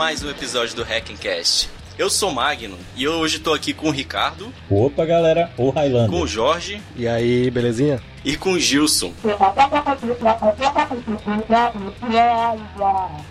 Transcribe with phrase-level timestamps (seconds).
[0.00, 1.68] Mais um episódio do Hackencast.
[1.98, 4.50] Eu sou Magno e eu hoje tô aqui com o Ricardo.
[4.70, 6.08] Opa, galera, o Highlander.
[6.08, 6.80] Com o Jorge.
[6.96, 8.00] E aí, belezinha?
[8.24, 9.12] E com o Gilson.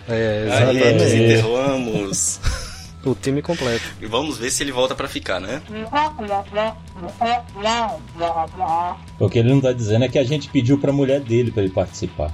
[0.08, 0.84] É, exatamente.
[0.84, 2.40] Aí, desenterramos.
[3.02, 3.82] O time completo.
[3.98, 5.62] E vamos ver se ele volta para ficar, né?
[9.18, 11.62] O que ele não tá dizendo é que a gente pediu pra mulher dele para
[11.62, 12.30] ele participar.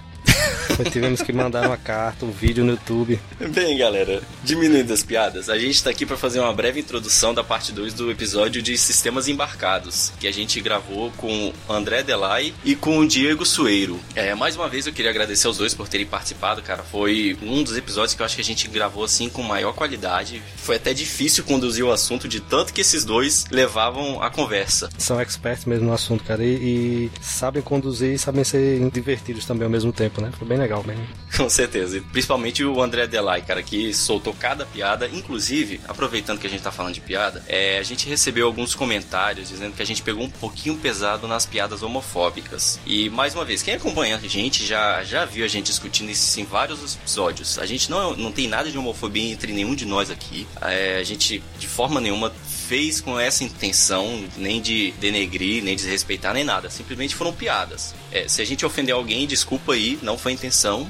[0.85, 3.19] Tivemos que mandar uma carta, um vídeo no YouTube.
[3.51, 7.43] Bem, galera, diminuindo as piadas, a gente tá aqui para fazer uma breve introdução da
[7.43, 12.52] parte 2 do episódio de Sistemas Embarcados, que a gente gravou com o André Delay
[12.65, 13.99] e com o Diego Sueiro.
[14.15, 16.82] É, mais uma vez eu queria agradecer aos dois por terem participado, cara.
[16.82, 20.43] Foi um dos episódios que eu acho que a gente gravou assim com maior qualidade.
[20.57, 24.91] Foi até difícil conduzir o assunto de tanto que esses dois levavam a conversa.
[24.99, 29.65] São experts mesmo no assunto, cara, e, e sabem conduzir e sabem ser divertidos também
[29.65, 30.30] ao mesmo tempo, né?
[30.37, 31.07] Foi bem legal mesmo.
[31.37, 32.03] Com certeza.
[32.13, 35.09] Principalmente o André Delay, cara, que soltou cada piada.
[35.13, 39.49] Inclusive, aproveitando que a gente tá falando de piada, é, a gente recebeu alguns comentários
[39.49, 42.81] dizendo que a gente pegou um pouquinho pesado nas piadas homofóbicas.
[42.87, 46.41] E mais uma vez, quem acompanha a gente já, já viu a gente discutindo isso
[46.41, 47.59] em vários episódios.
[47.59, 50.47] A gente não, não tem nada de homofobia entre nenhum de nós aqui.
[50.63, 52.33] É, a gente, de forma nenhuma,
[52.67, 56.69] fez com essa intenção nem de denegrir, nem desrespeitar, nem nada.
[56.71, 57.95] Simplesmente foram piadas.
[58.11, 60.35] É, se a gente ofender alguém, desculpa aí, não foi a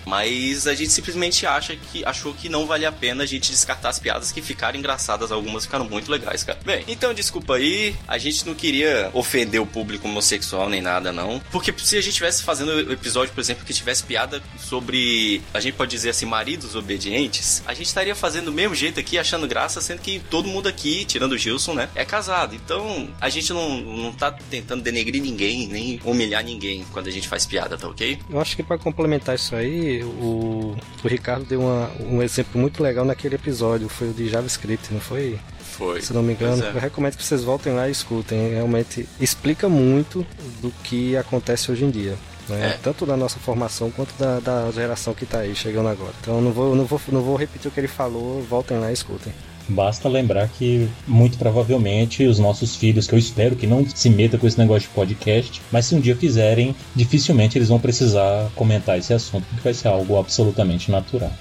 [0.06, 3.89] mas a gente simplesmente acha que achou que não vale a pena a gente descartar
[3.89, 6.58] as piadas que ficaram engraçadas, algumas ficaram muito legais, cara.
[6.64, 11.41] Bem, então desculpa aí, a gente não queria ofender o público homossexual nem nada, não.
[11.50, 15.61] Porque se a gente tivesse fazendo o episódio, por exemplo, que tivesse piada sobre, a
[15.61, 19.46] gente pode dizer assim, maridos obedientes, a gente estaria fazendo do mesmo jeito aqui, achando
[19.48, 22.55] graça, sendo que todo mundo aqui, tirando o Gilson, né, é casado.
[22.55, 27.27] Então, a gente não, não tá tentando denegrir ninguém, nem humilhar ninguém quando a gente
[27.27, 28.18] faz piada, tá ok?
[28.30, 32.83] Eu acho que para complementar isso aí, o, o Ricardo deu uma, um exemplo muito
[32.83, 35.39] legal naquele episódio, foi o de JavaScript, não foi?
[35.77, 36.00] Foi.
[36.00, 36.68] Se não me engano, é.
[36.70, 38.50] eu recomendo que vocês voltem lá e escutem.
[38.50, 40.27] Realmente explica muito
[40.62, 42.17] do que acontece hoje em dia.
[42.48, 42.68] Né?
[42.68, 42.78] É.
[42.83, 46.12] Tanto da nossa formação quanto da, da geração que está aí chegando agora.
[46.20, 48.94] Então não vou, não, vou, não vou repetir o que ele falou, voltem lá e
[48.94, 49.33] escutem.
[49.69, 54.39] Basta lembrar que, muito provavelmente, os nossos filhos, que eu espero que não se metam
[54.39, 58.99] com esse negócio de podcast, mas se um dia fizerem, dificilmente eles vão precisar comentar
[58.99, 61.33] esse assunto, porque vai ser algo absolutamente natural.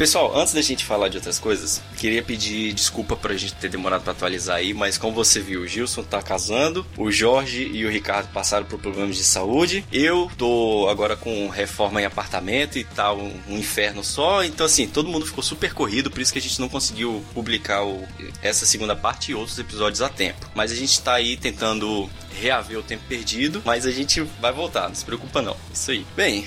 [0.00, 3.68] Pessoal, antes da gente falar de outras coisas, queria pedir desculpa por a gente ter
[3.68, 7.84] demorado para atualizar aí, mas como você viu, o Gilson tá casando, o Jorge e
[7.84, 12.84] o Ricardo passaram por problemas de saúde, eu tô agora com reforma em apartamento e
[12.84, 16.32] tal, tá um, um inferno só, então assim, todo mundo ficou super corrido, por isso
[16.32, 18.02] que a gente não conseguiu publicar o,
[18.40, 20.48] essa segunda parte e outros episódios a tempo.
[20.54, 22.08] Mas a gente tá aí tentando
[22.40, 25.58] reaver o tempo perdido, mas a gente vai voltar, não se preocupa não.
[25.74, 26.06] Isso aí.
[26.16, 26.46] Bem,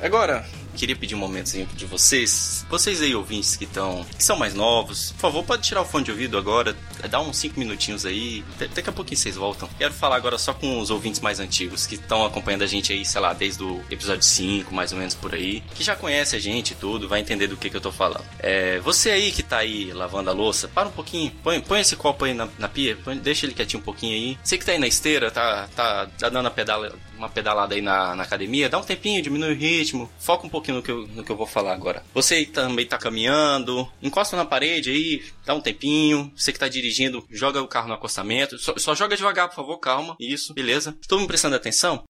[0.00, 2.66] agora queria pedir um momentozinho de vocês.
[2.68, 4.04] Vocês aí, ouvintes que estão.
[4.16, 6.76] que são mais novos, por favor, pode tirar o fone de ouvido agora,
[7.08, 8.44] dá uns 5 minutinhos aí.
[8.58, 9.68] Daqui a pouquinho vocês voltam.
[9.78, 13.04] Quero falar agora só com os ouvintes mais antigos, que estão acompanhando a gente aí,
[13.04, 15.62] sei lá, desde o episódio 5, mais ou menos por aí.
[15.74, 18.24] Que já conhece a gente e tudo, vai entender do que, que eu tô falando.
[18.38, 21.96] É, você aí que tá aí lavando a louça, para um pouquinho, põe, põe esse
[21.96, 24.38] copo aí na, na pia, põe, deixa ele quietinho um pouquinho aí.
[24.42, 27.80] Você que tá aí na esteira, tá, tá, tá dando a pedala, uma pedalada aí
[27.80, 31.06] na, na academia, dá um tempinho, diminui o ritmo, foca um pouquinho no que, eu,
[31.08, 32.04] no que eu vou falar agora.
[32.12, 36.32] Você também tá caminhando, encosta na parede aí, dá um tempinho.
[36.36, 38.58] Você que tá dirigindo, joga o carro no acostamento.
[38.58, 40.16] Só, só joga devagar, por favor, calma.
[40.18, 40.96] Isso, beleza?
[41.00, 42.04] Estou me prestando atenção?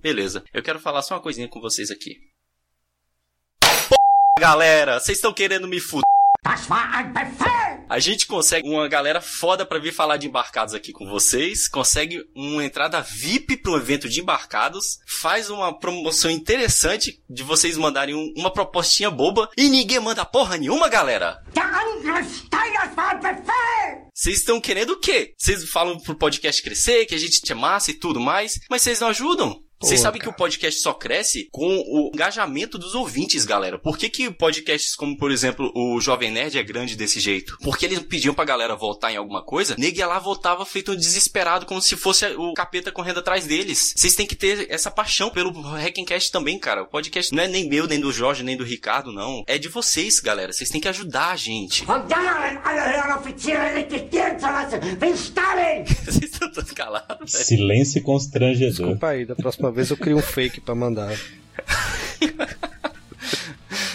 [0.00, 0.42] Beleza.
[0.52, 2.18] Eu quero falar só uma coisinha com vocês aqui.
[3.60, 3.96] P
[4.40, 6.09] galera, vocês estão querendo me fuder.
[7.88, 12.24] A gente consegue uma galera foda para vir falar de embarcados aqui com vocês, consegue
[12.34, 18.14] uma entrada VIP para um evento de embarcados, faz uma promoção interessante de vocês mandarem
[18.14, 21.42] um, uma propostinha boba e ninguém manda porra nenhuma, galera.
[24.14, 25.34] Vocês estão querendo o quê?
[25.36, 29.00] Vocês falam pro podcast crescer, que a gente é massa e tudo mais, mas vocês
[29.00, 29.62] não ajudam.
[29.82, 33.78] Vocês sabem que o podcast só cresce com o engajamento dos ouvintes, galera.
[33.78, 37.56] Por que, que podcasts como, por exemplo, o Jovem Nerd é grande desse jeito?
[37.62, 40.96] Porque eles pediam pra galera votar em alguma coisa, nego ia lá votava feito um
[40.96, 43.94] desesperado, como se fosse o capeta correndo atrás deles.
[43.96, 46.82] Vocês têm que ter essa paixão pelo Hackencast também, cara.
[46.82, 49.42] O podcast não é nem meu, nem do Jorge, nem do Ricardo, não.
[49.46, 50.52] É de vocês, galera.
[50.52, 51.86] Vocês têm que ajudar a gente.
[56.04, 57.32] Vocês estão todos calados.
[57.32, 58.70] Silêncio constrangedor.
[58.70, 61.16] Desculpa aí, da próxima vez eu crio um fake pra mandar.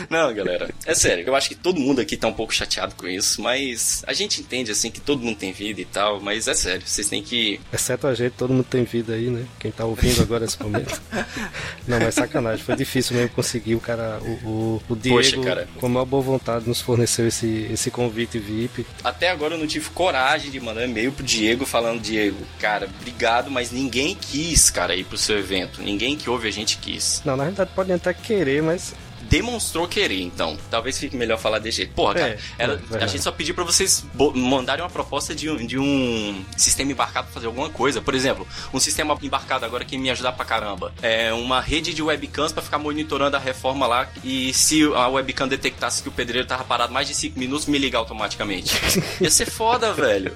[0.10, 1.26] Não, galera, é sério.
[1.26, 4.42] Eu acho que todo mundo aqui tá um pouco chateado com isso, mas a gente
[4.42, 7.60] entende, assim, que todo mundo tem vida e tal, mas é sério, vocês têm que.
[7.72, 9.46] Exceto a gente, todo mundo tem vida aí, né?
[9.60, 11.02] Quem tá ouvindo agora nesse momento.
[11.88, 15.68] Não, mas sacanagem, foi difícil mesmo conseguir o cara, o, o, o Diego, Poxa, cara.
[15.80, 18.86] com a maior boa vontade, nos forneceu esse, esse convite VIP.
[19.04, 23.52] Até agora eu não tive coragem de mandar e-mail pro Diego falando, Diego, cara, obrigado,
[23.52, 25.82] mas ninguém quis, cara, ir pro seu evento.
[25.82, 27.22] Ninguém que ouve a gente quis.
[27.26, 28.94] Não, na realidade pode até querer, mas
[29.30, 30.58] demonstrou querer, então.
[30.70, 31.94] Talvez fique melhor falar desse jeito.
[31.94, 35.78] Porra, cara, é, a gente só pediu para vocês mandarem uma proposta de um, de
[35.78, 38.02] um sistema embarcado pra fazer alguma coisa.
[38.02, 40.94] Por exemplo, um sistema embarcado agora que me ajudar pra caramba.
[41.02, 45.48] É uma rede de webcams para ficar monitorando a reforma lá e se a webcam
[45.48, 48.76] detectasse que o pedreiro tava parado mais de 5 minutos, me ligar automaticamente.
[49.20, 50.36] Ia ser foda, velho.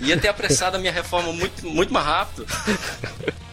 [0.00, 2.46] Ia ter apressado a minha reforma muito, muito mais rápido.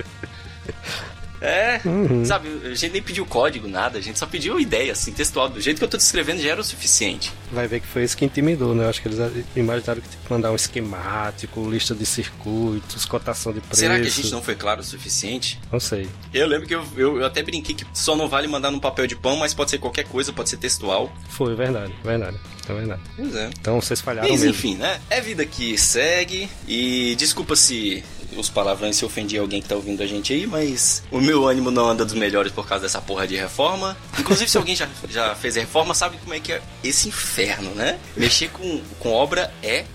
[1.41, 2.23] É, uhum.
[2.23, 5.49] sabe, a gente nem pediu código, nada, a gente só pediu ideia, assim, textual.
[5.49, 7.33] Do jeito que eu tô descrevendo já era o suficiente.
[7.51, 8.85] Vai ver que foi isso que intimidou, né?
[8.85, 9.17] Eu acho que eles
[9.55, 13.79] imaginaram que tinha que mandar um esquemático, lista de circuitos, cotação de preço.
[13.79, 15.59] Será que a gente não foi claro o suficiente?
[15.71, 16.07] Não sei.
[16.31, 19.07] Eu lembro que eu, eu, eu até brinquei que só não vale mandar num papel
[19.07, 21.11] de pão, mas pode ser qualquer coisa, pode ser textual.
[21.29, 22.37] Foi, verdade, verdade.
[22.69, 23.01] É verdade.
[23.15, 23.49] Pois é.
[23.59, 24.55] Então vocês falharam mas, mesmo.
[24.55, 25.01] enfim, né?
[25.09, 26.49] É vida que segue.
[26.67, 28.03] E desculpa se
[28.37, 31.71] os palavrões se ofendi alguém que tá ouvindo a gente aí, mas o meu ânimo
[31.71, 33.97] não anda dos melhores por causa dessa porra de reforma.
[34.19, 37.99] Inclusive, se alguém já, já fez reforma, sabe como é que é esse inferno, né?
[38.15, 39.85] Mexer com, com obra é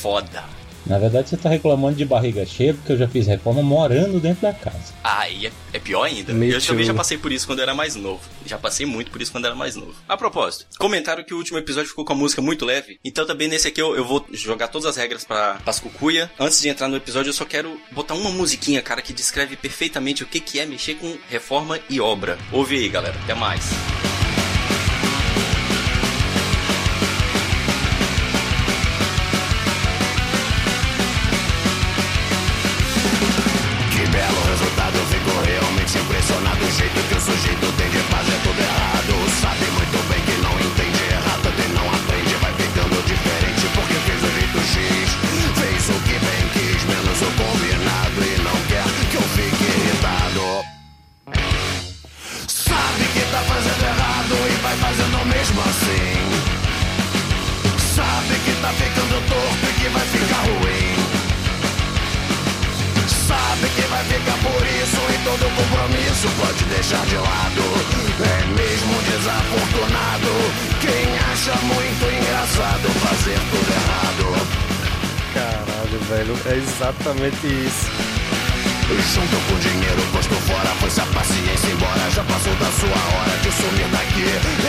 [0.00, 0.57] foda.
[0.88, 4.42] Na verdade, você tá reclamando de barriga cheia porque eu já fiz reforma morando dentro
[4.42, 4.94] da casa.
[5.04, 6.32] Ah, e é, é pior ainda.
[6.32, 6.68] Me eu too.
[6.68, 8.20] também já passei por isso quando eu era mais novo.
[8.46, 9.94] Já passei muito por isso quando eu era mais novo.
[10.08, 12.98] A propósito, comentaram que o último episódio ficou com a música muito leve.
[13.04, 16.30] Então também nesse aqui eu, eu vou jogar todas as regras pra as cucuia.
[16.38, 20.22] Antes de entrar no episódio, eu só quero botar uma musiquinha, cara, que descreve perfeitamente
[20.22, 22.38] o que, que é mexer com reforma e obra.
[22.50, 23.14] Ouve aí, galera.
[23.24, 23.64] Até mais.
[76.78, 77.90] Exatamente isso.
[78.88, 82.10] Junto com dinheiro posto fora, foi-se a paciência embora.
[82.10, 84.24] Já passou da sua hora de sumir daqui.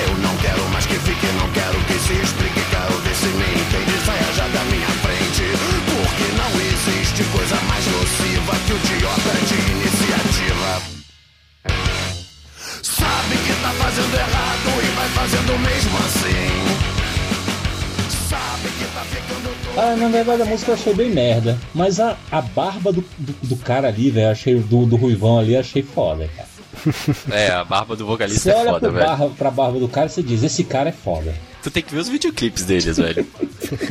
[0.08, 2.62] Eu não quero mais que fique, não quero que se explique.
[2.70, 5.46] Quero ver se me entende, saia já da minha frente.
[5.88, 9.79] Porque não existe coisa mais nociva que o idiota de
[13.62, 16.50] tá fazendo errado e vai fazendo mesmo assim.
[19.78, 21.58] Ah, na verdade a música eu achei bem merda.
[21.74, 25.56] Mas a, a barba do, do, do cara ali, velho, achei do, do Ruivão ali,
[25.56, 26.50] achei foda, cara.
[27.32, 29.06] É, a barba do vocalista você é foda, velho.
[29.06, 31.34] Você olha pra barba do cara e você diz, esse cara é foda.
[31.62, 33.28] Tu tem que ver os videoclipes deles, velho.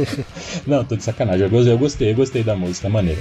[0.66, 1.42] Não, tô de sacanagem.
[1.42, 3.20] Eu gostei, eu gostei, eu gostei da música, é maneira.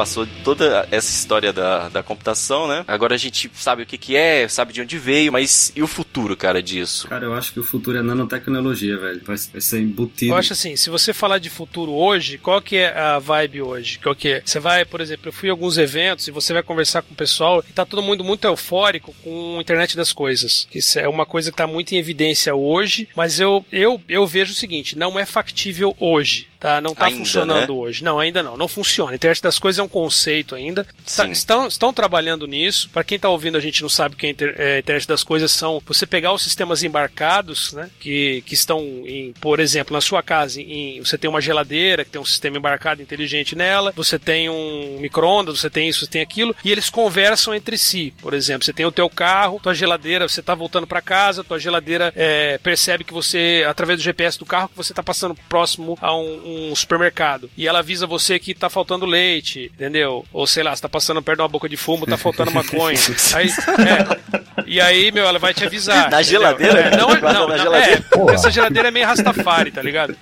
[0.00, 2.84] Passou toda essa história da, da computação, né?
[2.88, 5.86] Agora a gente sabe o que, que é, sabe de onde veio, mas e o
[5.86, 7.06] futuro, cara, disso?
[7.06, 9.20] Cara, eu acho que o futuro é nanotecnologia, velho.
[9.22, 10.32] Vai, vai ser embutido.
[10.32, 13.98] Eu acho assim, se você falar de futuro hoje, qual que é a vibe hoje?
[13.98, 14.42] Qual que é?
[14.42, 17.16] Você vai, por exemplo, eu fui a alguns eventos e você vai conversar com o
[17.16, 20.66] pessoal e tá todo mundo muito eufórico com a internet das coisas.
[20.74, 24.52] Isso é uma coisa que tá muito em evidência hoje, mas eu, eu, eu vejo
[24.52, 26.49] o seguinte, não é factível hoje.
[26.60, 27.72] Tá, não está funcionando né?
[27.72, 28.04] hoje.
[28.04, 28.54] Não, ainda não.
[28.54, 29.12] Não funciona.
[29.12, 30.86] A internet das coisas é um conceito ainda.
[31.16, 32.90] Tá, estão, estão trabalhando nisso.
[32.90, 35.50] Para quem está ouvindo, a gente não sabe o que é a internet das coisas
[35.50, 37.88] são você pegar os sistemas embarcados, né?
[37.98, 42.10] Que, que estão em, por exemplo, na sua casa, em, você tem uma geladeira que
[42.10, 46.20] tem um sistema embarcado inteligente nela, você tem um micro-ondas, você tem isso, você tem
[46.20, 48.12] aquilo, e eles conversam entre si.
[48.20, 51.58] Por exemplo, você tem o teu carro, tua geladeira, você está voltando para casa, tua
[51.58, 55.96] geladeira é, percebe que você, através do GPS do carro, que você está passando próximo
[56.02, 60.24] a um um supermercado e ela avisa você que tá faltando leite, entendeu?
[60.32, 62.98] Ou sei lá, você tá passando perto de uma boca de fumo, tá faltando maconha.
[63.34, 66.10] aí, é, e aí, meu, ela vai te avisar.
[66.10, 66.40] Na entendeu?
[66.40, 66.80] geladeira?
[66.80, 68.04] É, não, não, na geladeira.
[68.30, 70.16] É, essa geladeira é meio Rastafari, tá ligado?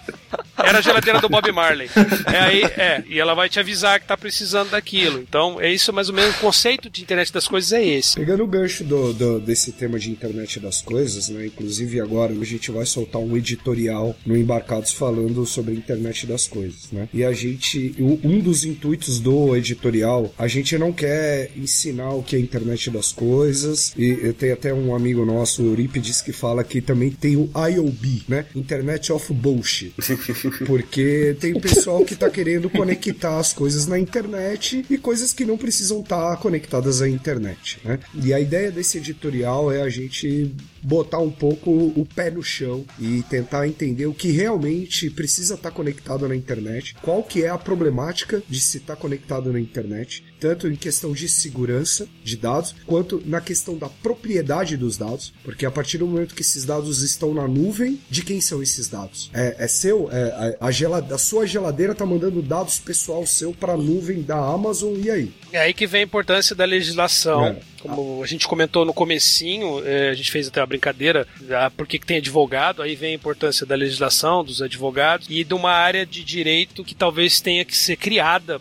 [0.59, 1.89] Era a geladeira do Bob Marley.
[2.33, 5.19] É aí, é, e ela vai te avisar que tá precisando daquilo.
[5.21, 8.17] Então, é isso mais ou menos, o conceito de internet das coisas é esse.
[8.17, 11.47] Pegando o gancho do, do, desse tema de internet das coisas, né?
[11.47, 16.47] Inclusive agora a gente vai soltar um editorial no Embarcados falando sobre a internet das
[16.47, 17.09] coisas, né?
[17.13, 22.37] E a gente, um dos intuitos do editorial, a gente não quer ensinar o que
[22.37, 23.93] é a internet das coisas.
[23.97, 28.25] E tem até um amigo nosso, o Eurípides, que fala que também tem o IOB,
[28.29, 28.47] né?
[28.55, 29.95] Internet of Bullshit.
[30.67, 35.57] Porque tem pessoal que tá querendo conectar as coisas na internet e coisas que não
[35.57, 37.99] precisam estar tá conectadas à internet, né?
[38.15, 42.85] E a ideia desse editorial é a gente botar um pouco o pé no chão
[42.99, 47.49] e tentar entender o que realmente precisa estar tá conectado na internet, qual que é
[47.49, 52.37] a problemática de se estar tá conectado na internet, tanto em questão de segurança de
[52.37, 56.65] dados, quanto na questão da propriedade dos dados, porque a partir do momento que esses
[56.65, 59.31] dados estão na nuvem, de quem são esses dados?
[59.35, 60.09] É, é seu?
[60.11, 64.37] É, a, a, a sua geladeira está mandando dados pessoal seu para a nuvem da
[64.37, 65.33] Amazon, e aí?
[65.53, 67.47] É aí que vem a importância da legislação.
[67.47, 67.57] É.
[67.81, 71.87] Como a gente comentou no comecinho, é, a gente fez até uma brincadeira, ah, por
[71.87, 76.05] que tem advogado, aí vem a importância da legislação, dos advogados, e de uma área
[76.05, 78.61] de direito que talvez tenha que ser criada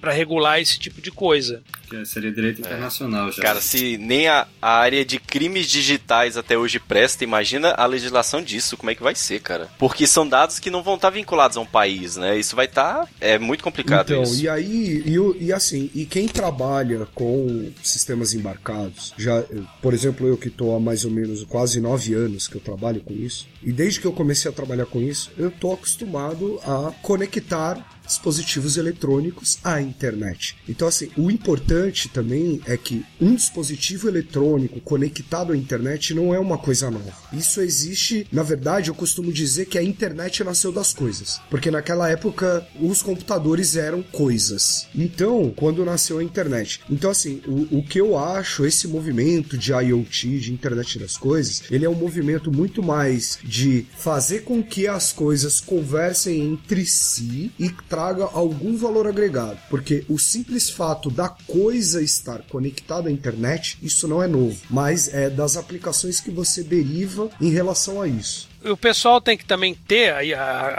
[0.00, 1.62] para regular esse tipo de coisa.
[2.00, 2.66] Que seria direito é.
[2.66, 3.42] internacional já.
[3.42, 8.42] Cara, se nem a, a, área de crimes digitais até hoje presta, imagina a legislação
[8.42, 9.68] disso, como é que vai ser, cara?
[9.78, 12.38] Porque são dados que não vão estar vinculados a um país, né?
[12.38, 13.08] Isso vai estar.
[13.20, 14.42] é muito complicado então, isso.
[14.42, 19.42] E aí, e, e assim, e quem trabalha com sistemas embarcados, já,
[19.80, 23.00] por exemplo, eu que estou há mais ou menos quase nove anos que eu trabalho
[23.00, 26.92] com isso, e desde que eu comecei a trabalhar com isso, eu estou acostumado a
[27.02, 30.56] conectar dispositivos eletrônicos à internet.
[30.68, 36.38] Então, assim, o importante também é que um dispositivo eletrônico conectado à internet não é
[36.38, 37.12] uma coisa nova.
[37.32, 42.08] Isso existe, na verdade, eu costumo dizer que a internet nasceu das coisas, porque naquela
[42.08, 44.86] época os computadores eram coisas.
[44.94, 46.80] Então, quando nasceu a internet.
[46.90, 51.62] Então, assim, o, o que eu acho, esse movimento de IoT, de internet das coisas,
[51.70, 57.52] ele é um movimento muito mais de fazer com que as coisas conversem entre si
[57.58, 63.78] e traga algum valor agregado, porque o simples fato da coisa estar conectada à internet,
[63.80, 68.48] isso não é novo, mas é das aplicações que você deriva em relação a isso.
[68.64, 70.32] O pessoal tem que também ter aí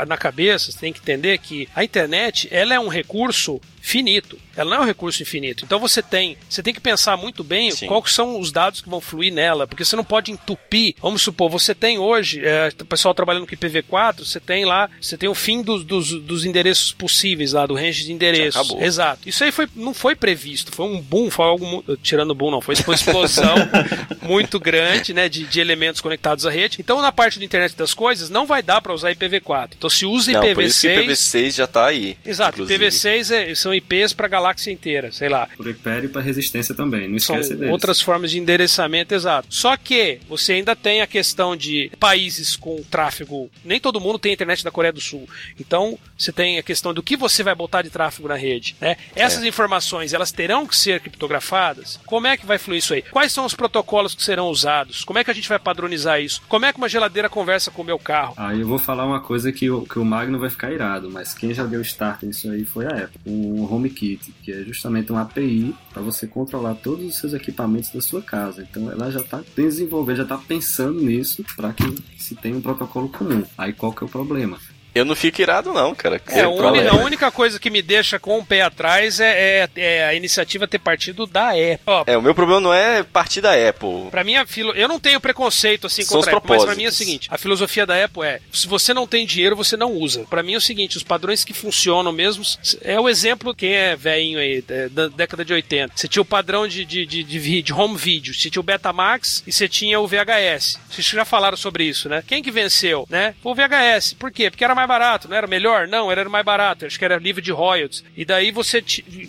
[0.06, 4.40] na cabeça, tem que entender que a internet ela é um recurso finito.
[4.58, 5.64] Ela não é um recurso infinito.
[5.64, 7.86] Então você tem, você tem que pensar muito bem Sim.
[7.86, 10.96] quais são os dados que vão fluir nela, porque você não pode entupir.
[11.00, 15.16] Vamos supor, você tem hoje, é, o pessoal trabalhando com IPv4, você tem lá, você
[15.16, 18.76] tem o fim dos, dos, dos endereços possíveis lá, do range de endereços.
[18.80, 19.30] Exato.
[19.30, 22.76] Isso aí foi, não foi previsto, foi um boom, foi algo, tirando boom não, foi
[22.88, 23.56] uma explosão
[24.24, 26.78] muito grande, né, de, de elementos conectados à rede.
[26.80, 29.72] Então na parte da internet das coisas não vai dar para usar IPv4.
[29.78, 32.18] Então se usa não, IPv6, IPv6 já está aí.
[32.26, 32.88] Exato, inclusive.
[32.88, 35.48] IPv6 é, são IPs para a galáxia inteira, sei lá.
[35.56, 37.72] Por império e para resistência também, não esquece São deles.
[37.72, 39.48] outras formas de endereçamento, exato.
[39.50, 43.50] Só que você ainda tem a questão de países com tráfego.
[43.64, 45.28] Nem todo mundo tem internet da Coreia do Sul.
[45.60, 48.76] Então, você tem a questão do que você vai botar de tráfego na rede.
[48.80, 48.98] Né?
[49.16, 49.48] Essas é.
[49.48, 52.00] informações, elas terão que ser criptografadas?
[52.06, 53.02] Como é que vai fluir isso aí?
[53.02, 55.04] Quais são os protocolos que serão usados?
[55.04, 56.42] Como é que a gente vai padronizar isso?
[56.48, 58.34] Como é que uma geladeira conversa com o meu carro?
[58.38, 61.10] Aí ah, eu vou falar uma coisa que o, que o Magno vai ficar irado,
[61.10, 63.20] mas quem já deu start nisso aí foi a Apple.
[63.26, 68.02] O HomeKit, que é justamente uma API para você controlar todos os seus equipamentos da
[68.02, 68.68] sua casa.
[68.70, 71.84] Então ela já está desenvolvendo, já está pensando nisso para que
[72.18, 73.44] se tenha um protocolo comum.
[73.58, 74.58] Aí qual que é o problema?
[74.96, 76.22] Eu não fico irado, não, cara.
[76.30, 79.82] É, a, uni- a única coisa que me deixa com o pé atrás é, é-
[79.82, 81.80] é a iniciativa ter partido da Apple.
[81.86, 84.10] Ó, É, o meu problema não é partir da Apple.
[84.10, 84.72] Pra mim, a filo...
[84.74, 87.28] eu não tenho preconceito assim São contra a Apple, mas pra mim é o seguinte:
[87.30, 90.26] a filosofia da Apple é: se você não tem dinheiro, você não usa.
[90.30, 92.44] Pra mim é o seguinte: os padrões que funcionam mesmo.
[92.82, 95.92] É o exemplo, quem é velhinho aí, da, da década de 80.
[95.96, 99.44] Você tinha o padrão de, de, de, de, de home video, você tinha o Betamax
[99.46, 100.80] e você tinha o VHS.
[100.90, 102.24] Vocês já falaram sobre isso, né?
[102.26, 103.36] Quem que venceu, né?
[103.44, 104.14] Foi o VHS.
[104.14, 104.50] Por quê?
[104.50, 105.88] Porque era mais barato, não era melhor?
[105.88, 106.86] Não, era mais barato.
[106.86, 108.04] Acho que era livre de royalties.
[108.16, 108.84] E daí você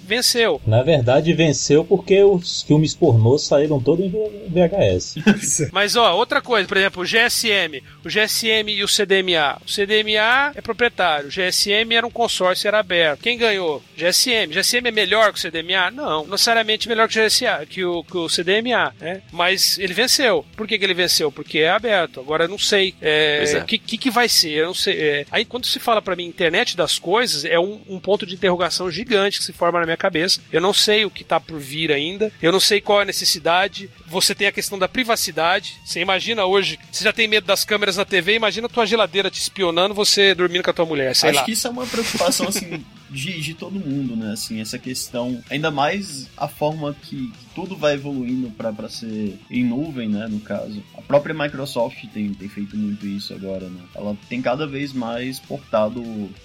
[0.04, 0.60] venceu.
[0.66, 4.10] Na verdade, venceu porque os filmes pornôs saíram todos em
[4.48, 5.16] VHS.
[5.72, 9.60] Mas ó, outra coisa, por exemplo, o GSM, o GSM e o CDMA.
[9.64, 13.20] O CDMA é proprietário, o GSM era um consórcio, era aberto.
[13.22, 13.82] Quem ganhou?
[13.96, 14.52] GSM.
[14.52, 15.90] GSM é melhor que o CDMA?
[15.90, 19.22] Não, não necessariamente melhor que o GSA, que o, que o CDMA, né?
[19.32, 20.44] Mas ele venceu.
[20.56, 21.30] Por que, que ele venceu?
[21.32, 22.20] Porque é aberto.
[22.20, 23.58] Agora eu não sei é, Pois é.
[23.58, 24.50] o que, que, que vai ser.
[24.50, 24.94] Eu não sei.
[25.00, 25.26] é.
[25.30, 28.90] Aí quando se fala pra mim internet das coisas, é um, um ponto de interrogação
[28.90, 30.40] gigante que se forma na minha cabeça.
[30.52, 32.32] Eu não sei o que tá por vir ainda.
[32.42, 33.90] Eu não sei qual é a necessidade.
[34.08, 35.76] Você tem a questão da privacidade.
[35.84, 39.30] Você imagina hoje, você já tem medo das câmeras na TV, imagina a tua geladeira
[39.30, 41.44] te espionando, você dormindo com a tua mulher, sei Acho lá.
[41.44, 44.32] que isso é uma preocupação, assim, de, de todo mundo, né?
[44.32, 49.38] Assim, essa questão, ainda mais a forma que, que tudo vai evoluindo pra pra ser
[49.50, 50.26] em nuvem, né?
[50.28, 50.82] No caso.
[50.96, 53.80] A própria Microsoft tem, tem feito muito isso agora, né?
[53.94, 56.02] Ela tem cada vez mais portado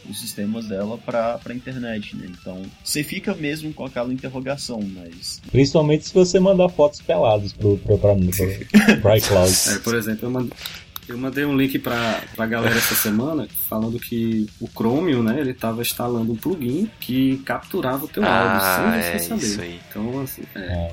[0.10, 2.28] os sistemas dela pra, pra internet, né?
[2.30, 7.78] Então, você fica mesmo com aquela interrogação, mas Principalmente se você mandar fotos peladas pro,
[7.78, 9.54] pro, pra, pro, pro iCloud.
[9.70, 10.52] É, por exemplo, eu mandei,
[11.10, 15.54] eu mandei um link pra, pra galera essa semana falando que o Chromium, né, ele
[15.54, 19.42] tava instalando um plugin que capturava o teu Ah, áudio é sem você saber.
[19.46, 19.80] isso aí.
[19.90, 20.60] Então, assim, é.
[20.60, 20.92] É,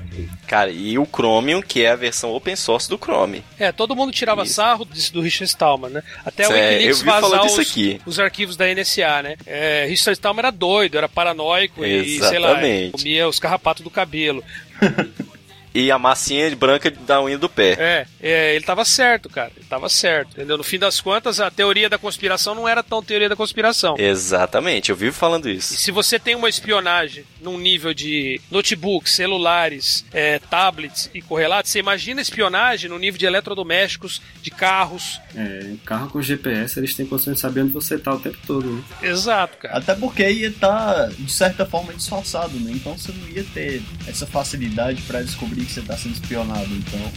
[0.48, 3.44] Cara, e o Chromium, que é a versão open source do Chrome.
[3.58, 4.54] É, todo mundo tirava Isso.
[4.54, 6.02] sarro disso do Richard Stallman, né?
[6.24, 8.00] Até o É, Wikileaks vazar os, aqui.
[8.04, 9.36] os arquivos da NSA, né?
[9.46, 12.92] É, Richard Stallman era doido, era paranoico e, sei lá, Exatamente.
[12.92, 14.42] comia os carrapatos do cabelo.
[15.78, 17.76] E a massinha branca da unha do pé.
[17.78, 19.52] É, é, ele tava certo, cara.
[19.56, 20.56] Ele tava certo, entendeu?
[20.56, 23.94] No fim das contas, a teoria da conspiração não era tão teoria da conspiração.
[23.98, 25.74] Exatamente, eu vivo falando E isso.
[25.76, 31.78] se você tem uma espionagem num nível de notebooks, celulares, é, tablets e correlatos, você
[31.78, 35.20] imagina espionagem no nível de eletrodomésticos, de carros.
[35.34, 38.68] É, carro com GPS, eles têm condições de saber onde você tá o tempo todo,
[38.68, 38.82] né?
[39.02, 39.78] Exato, cara.
[39.78, 42.72] Até porque ia estar, de certa forma, disfarçado, né?
[42.74, 46.74] Então você não ia ter essa facilidade pra descobrir que você tá sendo espionado.
[46.74, 47.12] Então,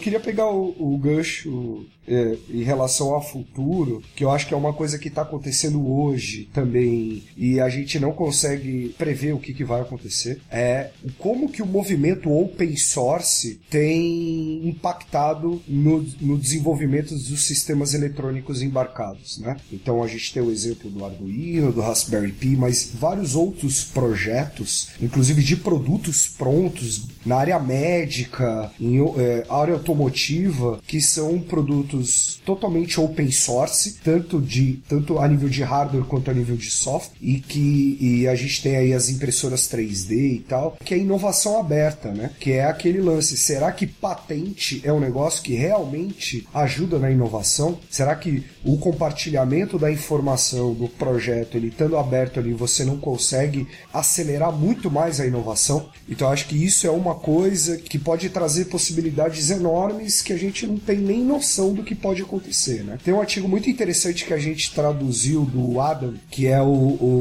[0.00, 4.56] queria pegar o, o gancho é, em relação ao futuro, que eu acho que é
[4.56, 9.54] uma coisa que está acontecendo hoje também, e a gente não consegue prever o que,
[9.54, 17.14] que vai acontecer, é como que o movimento open source tem impactado no, no desenvolvimento
[17.14, 19.56] dos sistemas eletrônicos embarcados, né?
[19.72, 24.88] Então a gente tem o exemplo do Arduino, do Raspberry Pi, mas vários outros projetos,
[25.00, 33.00] inclusive de produtos prontos na área médica, em é, área automotiva, que são produtos totalmente
[33.00, 37.40] open source, tanto de tanto a nível de hardware quanto a nível de software, e
[37.40, 42.12] que e a gente tem aí as impressoras 3D e tal, que é inovação aberta,
[42.12, 42.30] né?
[42.38, 47.78] Que é aquele lance, será que patente é um negócio que realmente ajuda na inovação?
[47.90, 53.66] Será que o compartilhamento da informação do projeto, ele estando aberto ali, você não consegue
[53.92, 55.88] acelerar muito mais a inovação?
[56.08, 59.79] Então acho que isso é uma coisa que pode trazer possibilidades enormes
[60.24, 62.98] que a gente não tem nem noção do que pode acontecer, né?
[63.04, 66.66] Tem um artigo muito interessante que a gente traduziu do Adam, que é o,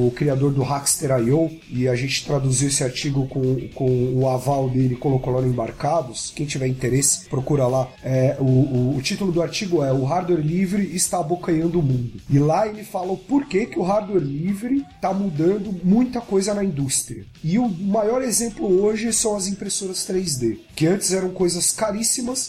[0.08, 4.96] o criador do Hackster.io, e a gente traduziu esse artigo com, com o aval dele,
[4.96, 6.32] colocou lá no Embarcados.
[6.36, 7.88] Quem tiver interesse, procura lá.
[8.04, 12.20] É, o, o, o título do artigo é O Hardware Livre está abocanhando o mundo.
[12.30, 16.64] E lá ele fala o porquê que o hardware livre está mudando muita coisa na
[16.64, 17.26] indústria.
[17.44, 22.49] E o maior exemplo hoje são as impressoras 3D, que antes eram coisas caríssimas,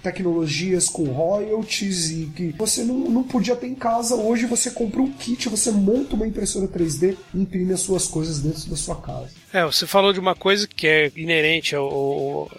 [0.01, 4.15] tecnologias com royalties e que você não, não podia ter em casa.
[4.15, 8.39] Hoje você compra um kit, você monta uma impressora 3D e imprime as suas coisas
[8.39, 9.41] dentro da sua casa.
[9.53, 11.79] É, você falou de uma coisa que é inerente à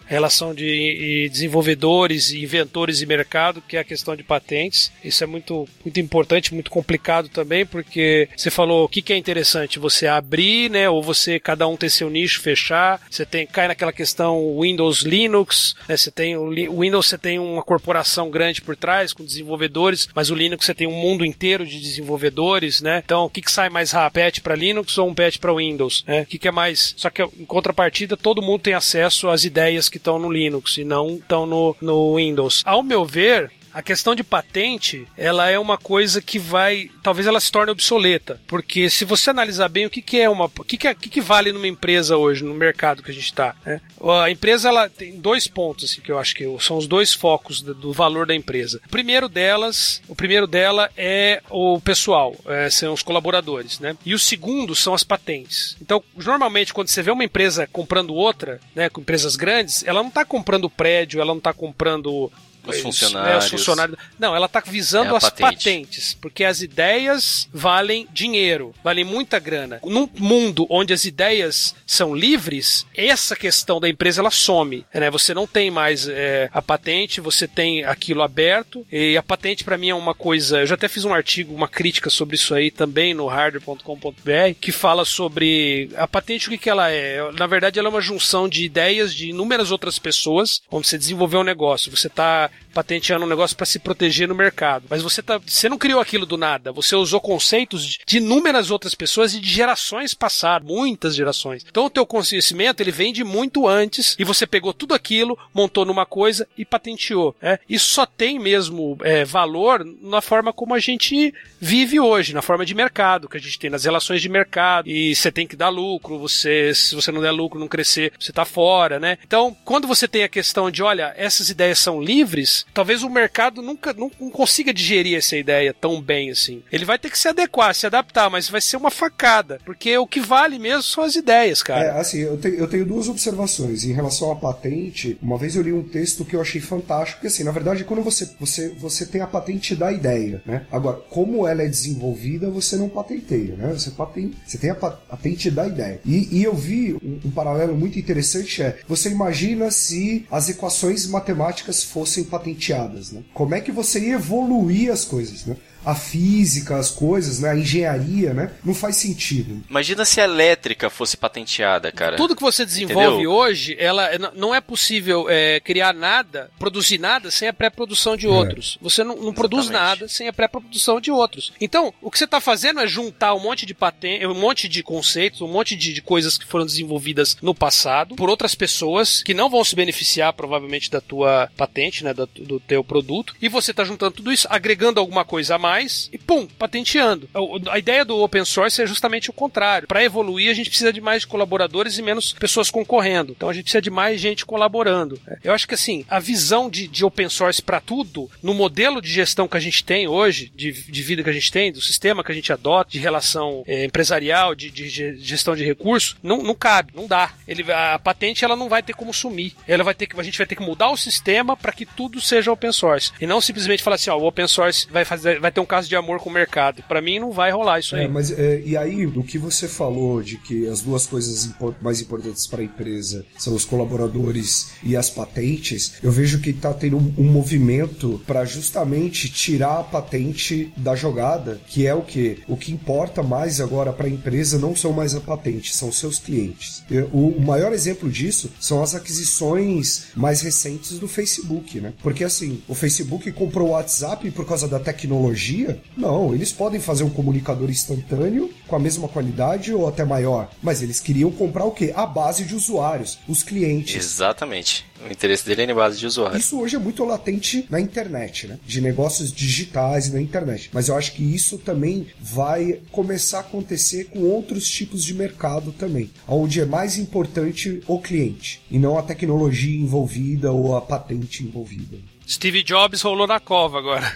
[0.07, 4.92] relação de desenvolvedores, inventores e mercado, que é a questão de patentes.
[5.02, 9.16] Isso é muito, muito importante, muito complicado também, porque você falou o que, que é
[9.16, 13.00] interessante, você abrir, né, ou você cada um ter seu nicho, fechar.
[13.11, 17.62] Você tem cai naquela questão Windows, Linux, né, você tem o, Windows, você tem uma
[17.62, 21.81] corporação grande por trás com desenvolvedores, mas o Linux você tem um mundo inteiro de
[21.81, 23.03] desenvolvedores, né?
[23.05, 26.05] Então, o que, que sai mais rápido, patch para Linux ou um patch para Windows?
[26.07, 26.23] Né?
[26.23, 29.88] O que, que é mais só que em contrapartida, todo mundo tem acesso às ideias
[29.88, 32.62] que estão no Linux e não estão no, no Windows.
[32.64, 37.40] Ao meu ver, a questão de patente, ela é uma coisa que vai, talvez ela
[37.40, 40.76] se torne obsoleta, porque se você analisar bem o que, que é uma, o que,
[40.76, 43.54] que, é, o que, que vale numa empresa hoje, no mercado que a gente está,
[43.64, 43.80] né?
[44.22, 47.62] a empresa ela tem dois pontos assim, que eu acho que são os dois focos
[47.62, 48.80] do, do, valor da empresa.
[48.87, 53.96] O primeiro delas, o primeiro dela é o pessoal, é, são os colaboradores, né?
[54.04, 55.76] E o segundo são as patentes.
[55.80, 60.08] Então, normalmente quando você vê uma empresa comprando outra, né, com empresas grandes, ela não
[60.08, 62.30] está comprando prédio, ela não está comprando
[62.66, 63.35] os funcionários.
[63.35, 63.98] É, os funcionários.
[64.18, 65.42] Não, ela está visando é as patente.
[65.42, 69.81] patentes, porque as ideias valem dinheiro, valem muita grana.
[69.85, 74.85] Num mundo onde as ideias são livres, essa questão da empresa ela some.
[74.94, 75.11] Né?
[75.11, 79.79] Você não tem mais é, a patente, você tem aquilo aberto, e a patente para
[79.79, 80.61] mim é uma coisa.
[80.61, 84.72] Eu já até fiz um artigo, uma crítica sobre isso aí também no hardware.com.br, que
[84.72, 87.20] fala sobre a patente, o que, que ela é.
[87.33, 91.40] Na verdade, ela é uma junção de ideias de inúmeras outras pessoas, onde você desenvolveu
[91.40, 91.90] um negócio.
[91.90, 94.87] Você está patenteando um negócio para se proteger no mercado.
[94.88, 96.73] Mas você tá, você não criou aquilo do nada.
[96.73, 101.65] Você usou conceitos de inúmeras outras pessoas e de gerações passadas, muitas gerações.
[101.69, 105.85] Então o teu conhecimento ele vem de muito antes e você pegou tudo aquilo, montou
[105.85, 107.35] numa coisa e patenteou.
[107.41, 107.59] É?
[107.69, 112.65] Isso só tem mesmo é, valor na forma como a gente vive hoje, na forma
[112.65, 114.88] de mercado que a gente tem, nas relações de mercado.
[114.88, 118.33] E você tem que dar lucro, você se você não der lucro, não crescer, você
[118.33, 119.19] tá fora, né?
[119.25, 122.41] Então, quando você tem a questão de, olha, essas ideias são livres,
[122.72, 126.62] talvez o mercado nunca não, consiga digerir essa ideia tão bem assim.
[126.70, 130.07] Ele vai ter que se adequar, se adaptar, mas vai ser uma facada, porque o
[130.07, 131.85] que vale mesmo são as ideias, cara.
[131.85, 133.85] É, assim, eu, te, eu tenho duas observações.
[133.85, 137.28] Em relação à patente, uma vez eu li um texto que eu achei fantástico, porque
[137.28, 140.66] assim, na verdade, quando você, você, você tem a patente da ideia, né?
[140.70, 143.72] Agora, como ela é desenvolvida, você não patenteia, né?
[143.72, 146.00] Você, patente, você tem a patente da ideia.
[146.05, 151.07] E, e eu vi um, um paralelo muito interessante, é, você imagina se as equações
[151.07, 153.23] matemáticas fossem patenteadas, né?
[153.35, 155.57] Como é que você evoluir as coisas, né?
[155.85, 157.51] A física, as coisas, né?
[157.51, 158.53] A engenharia, né?
[158.64, 159.62] Não faz sentido.
[159.68, 162.16] Imagina se a elétrica fosse patenteada, cara.
[162.16, 163.33] Tudo que você desenvolve Entendeu?
[163.33, 168.31] hoje, ela não é possível é, criar nada, produzir nada sem a pré-produção de é.
[168.31, 168.79] outros.
[168.81, 168.85] É.
[168.85, 171.53] Você não, não produz nada sem a pré-produção de outros.
[171.61, 174.83] Então, o que você está fazendo é juntar um monte de patentes, um monte de
[174.83, 179.35] conceitos, um monte de, de coisas que foram desenvolvidas no passado por outras pessoas que
[179.35, 183.71] não vão se beneficiar provavelmente da tua patente, né, do, do teu produto, e você
[183.71, 187.28] está juntando tudo isso, agregando alguma coisa a mais mais e pum, patenteando.
[187.70, 189.88] A ideia do open source é justamente o contrário.
[189.88, 193.32] Para evoluir, a gente precisa de mais colaboradores e menos pessoas concorrendo.
[193.32, 195.18] Então a gente precisa de mais gente colaborando.
[195.42, 199.11] Eu acho que assim, a visão de, de open source para tudo, no modelo de
[199.11, 202.22] gestão que a gente tem hoje, de, de vida que a gente tem, do sistema
[202.22, 206.54] que a gente adota, de relação é, empresarial, de, de, gestão de recursos, não, não
[206.54, 207.32] cabe, não dá.
[207.48, 209.54] Ele, a patente ela não vai ter como sumir.
[209.66, 212.20] Ela vai ter que, a gente vai ter que mudar o sistema para que tudo
[212.20, 213.12] seja open source.
[213.20, 215.96] E não simplesmente falar assim, ó, o open source vai, fazer, vai ter caso de
[215.96, 216.83] amor com o mercado.
[216.88, 218.09] Para mim não vai rolar isso é, aí.
[218.09, 222.46] Mas é, e aí, o que você falou de que as duas coisas mais importantes
[222.46, 227.14] para a empresa são os colaboradores e as patentes, eu vejo que está tendo um,
[227.18, 232.72] um movimento para justamente tirar a patente da jogada, que é o que o que
[232.72, 236.85] importa mais agora para a empresa não são mais a patente, são seus clientes.
[237.12, 241.92] O, o maior exemplo disso são as aquisições mais recentes do Facebook, né?
[242.03, 245.52] Porque assim, o Facebook comprou o WhatsApp por causa da tecnologia
[245.97, 250.83] não, eles podem fazer um comunicador instantâneo com a mesma qualidade ou até maior, mas
[250.83, 251.93] eles queriam comprar o quê?
[251.95, 253.97] A base de usuários, os clientes.
[253.97, 254.85] Exatamente.
[255.05, 256.45] O interesse dele é na base de usuários.
[256.45, 258.59] Isso hoje é muito latente na internet, né?
[258.65, 260.71] De negócios digitais na internet.
[260.73, 265.73] Mas eu acho que isso também vai começar a acontecer com outros tipos de mercado
[265.73, 271.43] também, onde é mais importante o cliente e não a tecnologia envolvida ou a patente
[271.43, 271.99] envolvida.
[272.33, 274.11] Steve Jobs rolou na cova agora.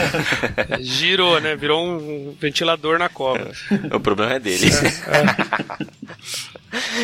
[0.80, 1.54] Girou, né?
[1.54, 3.52] Virou um ventilador na cova.
[3.92, 4.66] O problema é dele.
[4.66, 6.04] É, é.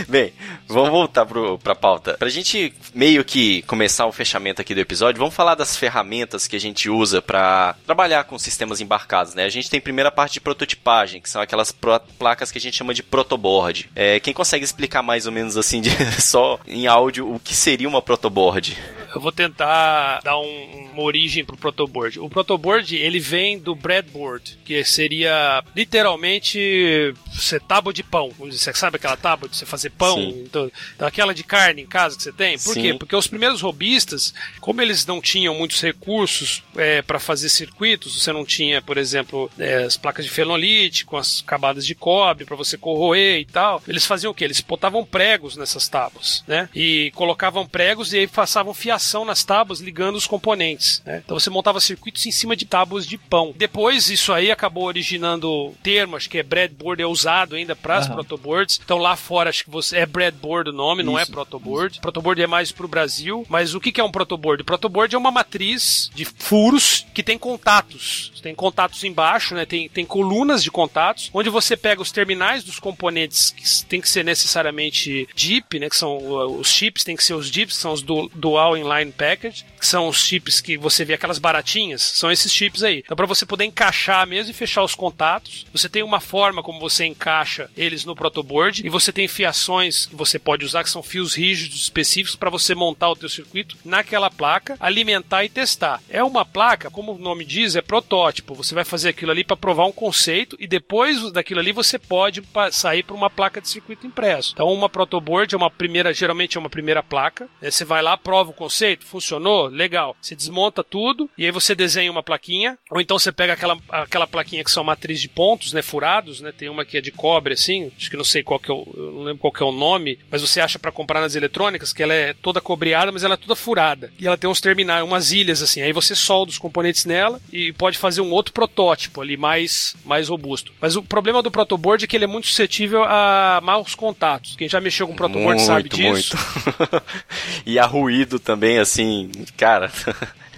[0.09, 0.33] Bem,
[0.67, 2.15] vamos voltar pro, pra pauta.
[2.15, 6.57] Pra gente meio que começar o fechamento aqui do episódio, vamos falar das ferramentas que
[6.57, 9.45] a gente usa para trabalhar com sistemas embarcados, né?
[9.45, 11.71] A gente tem primeira parte de prototipagem, que são aquelas
[12.19, 13.91] placas que a gente chama de protoboard.
[13.95, 17.89] É, quem consegue explicar mais ou menos assim, de, só em áudio, o que seria
[17.89, 18.77] uma protoboard?
[19.15, 22.21] Eu vou tentar dar um, uma origem pro protoboard.
[22.21, 28.31] O protoboard, ele vem do breadboard, que seria literalmente você tábua de pão.
[28.39, 30.21] Você sabe aquela tábua de você fazer pão?
[30.21, 32.59] Então, então, aquela de carne em casa que você tem?
[32.59, 32.83] Por Sim.
[32.83, 32.95] quê?
[32.95, 38.33] Porque os primeiros robistas, como eles não tinham muitos recursos é, para fazer circuitos, você
[38.33, 42.57] não tinha, por exemplo, é, as placas de fenolite com as camadas de cobre para
[42.57, 43.83] você corroer e tal.
[43.89, 44.45] Eles faziam o quê?
[44.45, 46.69] Eles botavam pregos nessas tábuas, né?
[46.75, 51.03] E colocavam pregos e aí passavam fiação nas tábuas ligando os componentes.
[51.05, 51.23] Né?
[51.25, 53.55] Então você montava circuitos em cima de tábuas de pão.
[53.57, 58.07] Depois isso aí acabou originando termo, acho que é breadboard é usado ainda para as
[58.07, 58.15] uhum.
[58.15, 58.81] protoboards.
[58.85, 61.95] Então lá fora acho que você é breadboard o nome, isso, não é protoboard.
[61.95, 62.01] Isso.
[62.01, 64.65] Protoboard é mais pro Brasil, mas o que, que é um protoboard?
[64.65, 68.33] Protoboard é uma matriz de furos que tem contatos.
[68.43, 69.67] Tem contatos embaixo, né?
[69.67, 74.09] Tem, tem colunas de contatos, onde você pega os terminais dos componentes que tem que
[74.09, 75.89] ser necessariamente DIP, né?
[75.89, 76.17] Que são
[76.59, 80.09] os chips, tem que ser os DIPs, que são os Dual Inline Package, que são
[80.09, 82.99] os chips que você vê aquelas baratinhas, são esses chips aí.
[83.05, 86.81] Então, para você poder encaixar mesmo e fechar os contatos, você tem uma forma como
[86.81, 91.03] você encaixa eles no protoboard e você tem fiações que você pode usar, que são
[91.03, 96.01] fios rígidos específicos para você montar o teu circuito naquela placa, alimentar e testar.
[96.09, 98.55] É uma placa, como o nome diz, é protótipo.
[98.55, 102.43] Você vai fazer aquilo ali para provar um conceito e depois daquilo ali você pode
[102.73, 104.53] sair para uma placa de circuito impresso.
[104.55, 107.49] Então, uma protoboard é uma primeira, geralmente é uma primeira placa.
[107.61, 107.71] Né?
[107.71, 110.17] Você vai lá, prova o conceito, funcionou, legal.
[110.21, 114.27] Você desmonta tudo e aí você desenha uma plaquinha, ou então você pega aquela, aquela
[114.27, 116.53] plaquinha que são matriz de pontos, né, furados, né?
[116.57, 118.87] Tem uma que é de cobre assim, acho que não sei qual que é o,
[118.97, 122.03] não lembro qual que é o nome, mas você acha para comprar nas eletrônicas que
[122.03, 124.13] ela é toda cobreada, mas ela é toda furada.
[124.19, 125.83] E ela tem uns terminais, umas ilhas assim.
[125.83, 130.29] Aí você solda os componentes nela e pode fazer um outro protótipo ali mais mais
[130.29, 130.73] robusto.
[130.81, 134.57] Mas o problema do protoboard é que ele é muito suscetível a maus contatos.
[134.57, 136.37] Quem já mexeu com protoboard muito, sabe disso.
[136.37, 137.03] Muito.
[137.67, 139.91] e a ruído também assim, cara.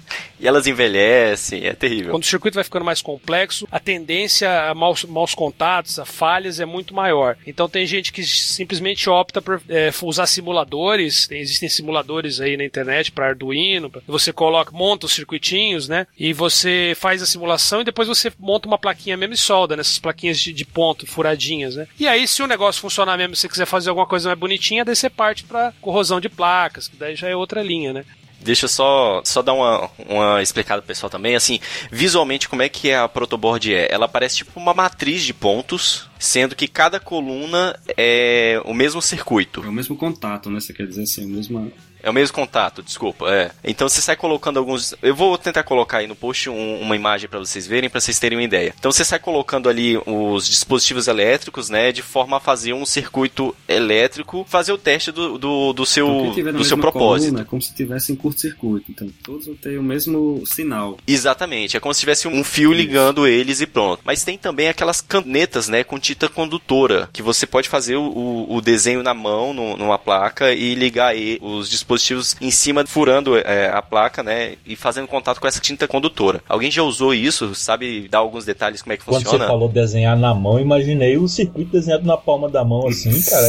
[0.43, 2.11] e elas envelhecem, é terrível.
[2.11, 6.59] Quando o circuito vai ficando mais complexo, a tendência a maus, maus contatos, a falhas
[6.59, 7.37] é muito maior.
[7.47, 12.65] Então tem gente que simplesmente opta por é, usar simuladores, tem, existem simuladores aí na
[12.65, 16.07] internet para Arduino, pra, você coloca, monta os circuitinhos, né?
[16.19, 20.01] E você faz a simulação e depois você monta uma plaquinha mesmo e solda nessas
[20.01, 21.87] plaquinhas de, de ponto, furadinhas, né?
[22.01, 24.85] E aí se o negócio funcionar mesmo, se você quiser fazer alguma coisa mais bonitinha,
[24.85, 28.05] daí você parte para corrosão de placas, que daí já é outra linha, né?
[28.43, 31.35] Deixa eu só, só dar uma, uma explicada pessoal também.
[31.35, 33.89] Assim, visualmente, como é que a protoboard é?
[33.91, 39.63] Ela parece tipo uma matriz de pontos, sendo que cada coluna é o mesmo circuito.
[39.65, 40.61] É o mesmo contato, né?
[40.61, 41.71] Você quer dizer assim, a mesma
[42.03, 43.33] é o mesmo contato, desculpa.
[43.33, 43.51] É.
[43.65, 44.95] Então você sai colocando alguns.
[45.01, 48.19] Eu vou tentar colocar aí no post um, uma imagem para vocês verem, para vocês
[48.19, 48.75] terem uma ideia.
[48.77, 53.55] Então você sai colocando ali os dispositivos elétricos, né, de forma a fazer um circuito
[53.69, 57.31] elétrico, fazer o teste do, do, do seu, então, do seu propósito.
[57.31, 58.91] Coluna, é como se tivesse em curto-circuito.
[58.91, 60.99] Então todos vão ter o mesmo sinal.
[61.07, 61.77] Exatamente.
[61.77, 64.01] É como se tivesse um fio ligando eles e pronto.
[64.05, 68.61] Mas tem também aquelas canetas, né, com tinta condutora, que você pode fazer o, o
[68.61, 73.37] desenho na mão, no, numa placa e ligar aí os dispositivos dispositivos em cima, furando
[73.37, 74.55] é, a placa, né?
[74.67, 76.43] E fazendo contato com essa tinta condutora.
[76.49, 77.55] Alguém já usou isso?
[77.55, 79.45] Sabe dar alguns detalhes como é que Quando funciona?
[79.45, 83.11] Quando você falou desenhar na mão, imaginei o circuito desenhado na palma da mão, assim,
[83.23, 83.47] cara.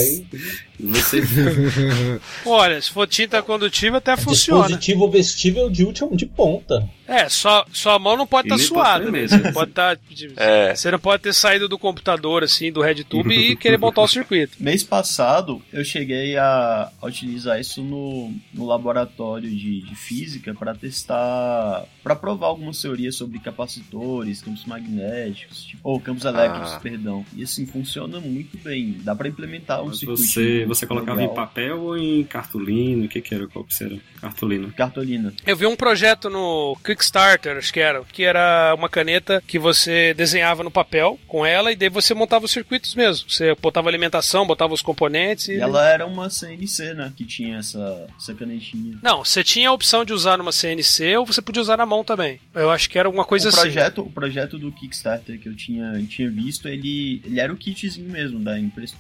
[2.46, 4.64] Olha, se for tinta condutiva, até é funciona.
[4.64, 6.88] Dispositivo vestível de última de ponta.
[7.06, 9.12] É, só sua mão não pode estar tá suada.
[9.12, 9.28] Né?
[9.28, 9.98] Você, pode tá,
[10.38, 10.74] é.
[10.74, 14.56] você não pode ter saído do computador, assim, do RedTube e querer montar o circuito.
[14.64, 21.86] Mês passado, eu cheguei a, utilizar isso no, no laboratório de, de física para testar,
[22.02, 26.80] para provar algumas teorias sobre capacitores, campos magnéticos, tipo, ou campos elétricos, ah.
[26.80, 27.26] perdão.
[27.36, 28.98] E assim, funciona muito bem.
[29.04, 30.24] Dá para implementar um Mas circuito.
[30.24, 31.34] Você, você colocava legal.
[31.34, 33.06] em papel ou em cartolina?
[33.06, 33.48] O que, que era?
[33.48, 33.98] Qual que era?
[34.22, 34.72] Cartolina.
[34.76, 35.34] Cartolina.
[35.46, 40.14] Eu vi um projeto no Kickstarter, acho que era, que era uma caneta que você
[40.14, 43.30] desenhava no papel com ela e daí você montava os circuitos mesmo.
[43.30, 45.56] Você botava alimentação, botava os componentes e...
[45.56, 47.12] ela era uma CNC, né?
[47.16, 48.98] Que tinha essa, essa canetinha.
[49.02, 52.04] Não, você tinha a opção de usar numa CNC ou você podia usar na mão
[52.04, 52.40] também.
[52.54, 53.62] Eu acho que era alguma coisa o assim.
[53.62, 54.10] projeto, assim.
[54.10, 58.40] O projeto do Kickstarter que eu tinha, tinha visto, ele, ele era o kitzinho mesmo
[58.40, 58.54] da,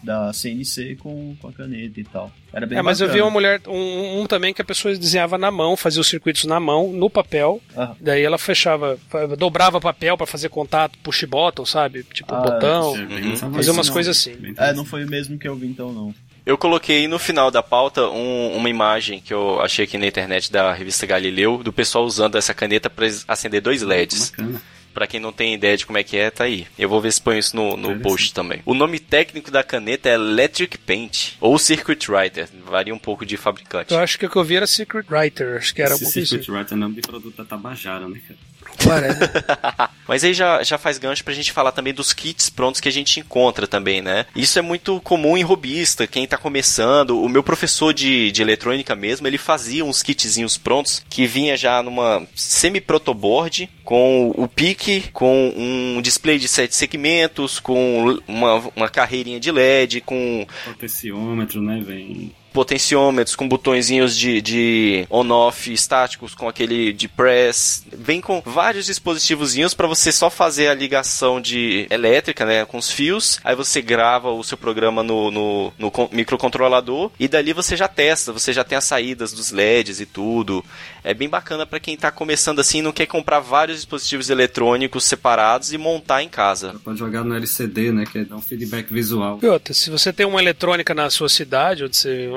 [0.04, 2.32] da CNC com, com a caneta e tal.
[2.52, 3.12] Era bem É, mas bacana.
[3.12, 6.08] eu vi uma mulher, um, um, também que a pessoa desenhava na mão, fazia os
[6.08, 7.62] circuitos na mão, no papel.
[7.76, 7.96] Ah.
[8.00, 8.98] Daí ela fechava,
[9.38, 12.04] dobrava papel para fazer contato, push button, sabe?
[12.14, 12.94] Tipo, ah, botão.
[12.94, 13.54] Uhum.
[13.54, 14.36] Fazer umas coisas assim.
[14.58, 16.14] É, não foi o mesmo que eu vi então, não.
[16.46, 20.52] Eu coloquei no final da pauta um, uma imagem que eu achei aqui na internet
[20.52, 24.32] da revista Galileu, do pessoal usando essa caneta para acender dois LEDs.
[24.32, 24.62] Bacana.
[24.94, 26.68] Pra quem não tem ideia de como é que é, tá aí.
[26.78, 28.62] Eu vou ver se põe isso no, no post também.
[28.66, 32.48] O nome técnico da caneta é Electric Paint ou Circuit Writer.
[32.66, 33.94] Varia um pouco de fabricante.
[33.94, 36.52] Eu acho que o que eu vi era Secret Writer, acho que era Esse Circuit
[36.52, 38.40] Writer é nome de produto da Tabajara, né, cara?
[38.84, 39.20] Parece.
[40.08, 42.92] Mas aí já, já faz gancho pra gente falar também dos kits prontos que a
[42.92, 44.26] gente encontra também, né?
[44.36, 47.22] Isso é muito comum em robista, quem tá começando.
[47.22, 51.82] O meu professor de, de eletrônica mesmo, ele fazia uns kitzinhos prontos que vinha já
[51.82, 59.40] numa semi-protoboard com o pique, com um display de sete segmentos, com uma, uma carreirinha
[59.40, 62.32] de LED, com Potenciômetro, né, vem...
[62.54, 67.84] potenciômetros, com botõezinhos de, de on-off estáticos, com aquele de press.
[67.92, 72.92] Vem com vários dispositivozinhos para você só fazer a ligação de elétrica, né, com os
[72.92, 73.40] fios.
[73.44, 77.88] Aí você grava o seu programa no, no, no con- microcontrolador e dali você já
[77.88, 80.64] testa, você já tem as saídas dos LEDs e tudo.
[81.04, 85.04] É bem bacana para quem tá começando assim e não quer comprar vários dispositivos eletrônicos
[85.04, 86.76] separados e montar em casa.
[86.84, 89.40] Pode jogar no LCD, né, que dá um feedback visual.
[89.42, 92.30] E outra, se você tem uma eletrônica na sua cidade, onde você,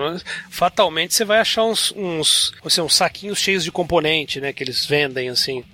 [0.51, 4.85] fatalmente você vai achar uns, uns, assim, uns saquinhos cheios de componente, né, que eles
[4.85, 5.65] vendem assim,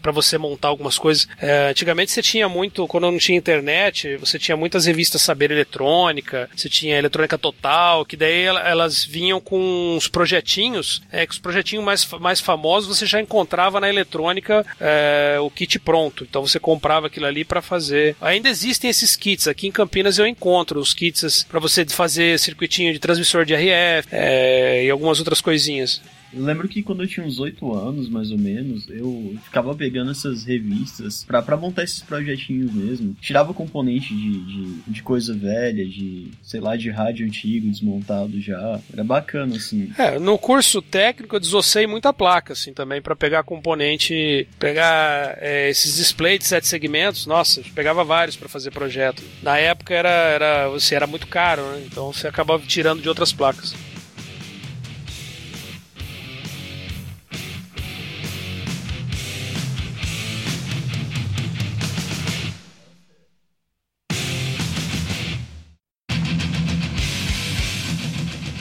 [0.00, 1.28] para você montar algumas coisas.
[1.40, 6.48] É, antigamente você tinha muito, quando não tinha internet, você tinha muitas revistas Saber Eletrônica,
[6.56, 11.38] você tinha Eletrônica Total, que daí ela- elas vinham com uns projetinhos, é, que os
[11.38, 16.24] projetinhos mais, fa- mais famosos você já encontrava na eletrônica é, o kit pronto.
[16.28, 18.16] Então você comprava aquilo ali para fazer.
[18.20, 19.46] Ainda existem esses kits.
[19.46, 24.08] Aqui em Campinas eu encontro os kits para você fazer circuitinho de transmissor de RF
[24.10, 26.00] é, e algumas outras coisinhas.
[26.32, 30.10] Eu lembro que quando eu tinha uns 8 anos, mais ou menos, eu ficava pegando
[30.10, 33.14] essas revistas pra, pra montar esses projetinhos mesmo.
[33.20, 38.80] Tirava componente de, de, de coisa velha, de, sei lá, de rádio antigo desmontado já.
[38.92, 39.92] Era bacana, assim.
[39.98, 45.68] É, no curso técnico eu desossei muita placa, assim, também, para pegar componente, pegar é,
[45.70, 49.22] esses displays de sete segmentos, nossa, eu pegava vários para fazer projeto.
[49.42, 51.82] Na época era, era, você era muito caro, né?
[51.86, 53.74] Então você acabava tirando de outras placas.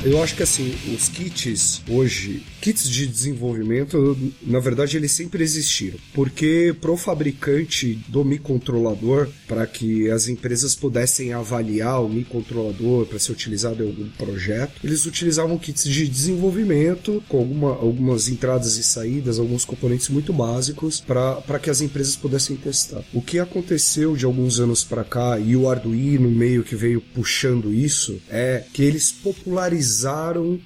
[0.03, 5.99] Eu acho que assim, os kits hoje, kits de desenvolvimento, na verdade eles sempre existiram.
[6.11, 13.31] Porque pro fabricante do microcontrolador, para que as empresas pudessem avaliar o microcontrolador para ser
[13.31, 19.37] utilizado em algum projeto, eles utilizavam kits de desenvolvimento com alguma, algumas entradas e saídas,
[19.37, 23.03] alguns componentes muito básicos para que as empresas pudessem testar.
[23.13, 27.71] O que aconteceu de alguns anos para cá e o Arduino meio que veio puxando
[27.71, 29.90] isso é que eles popularizaram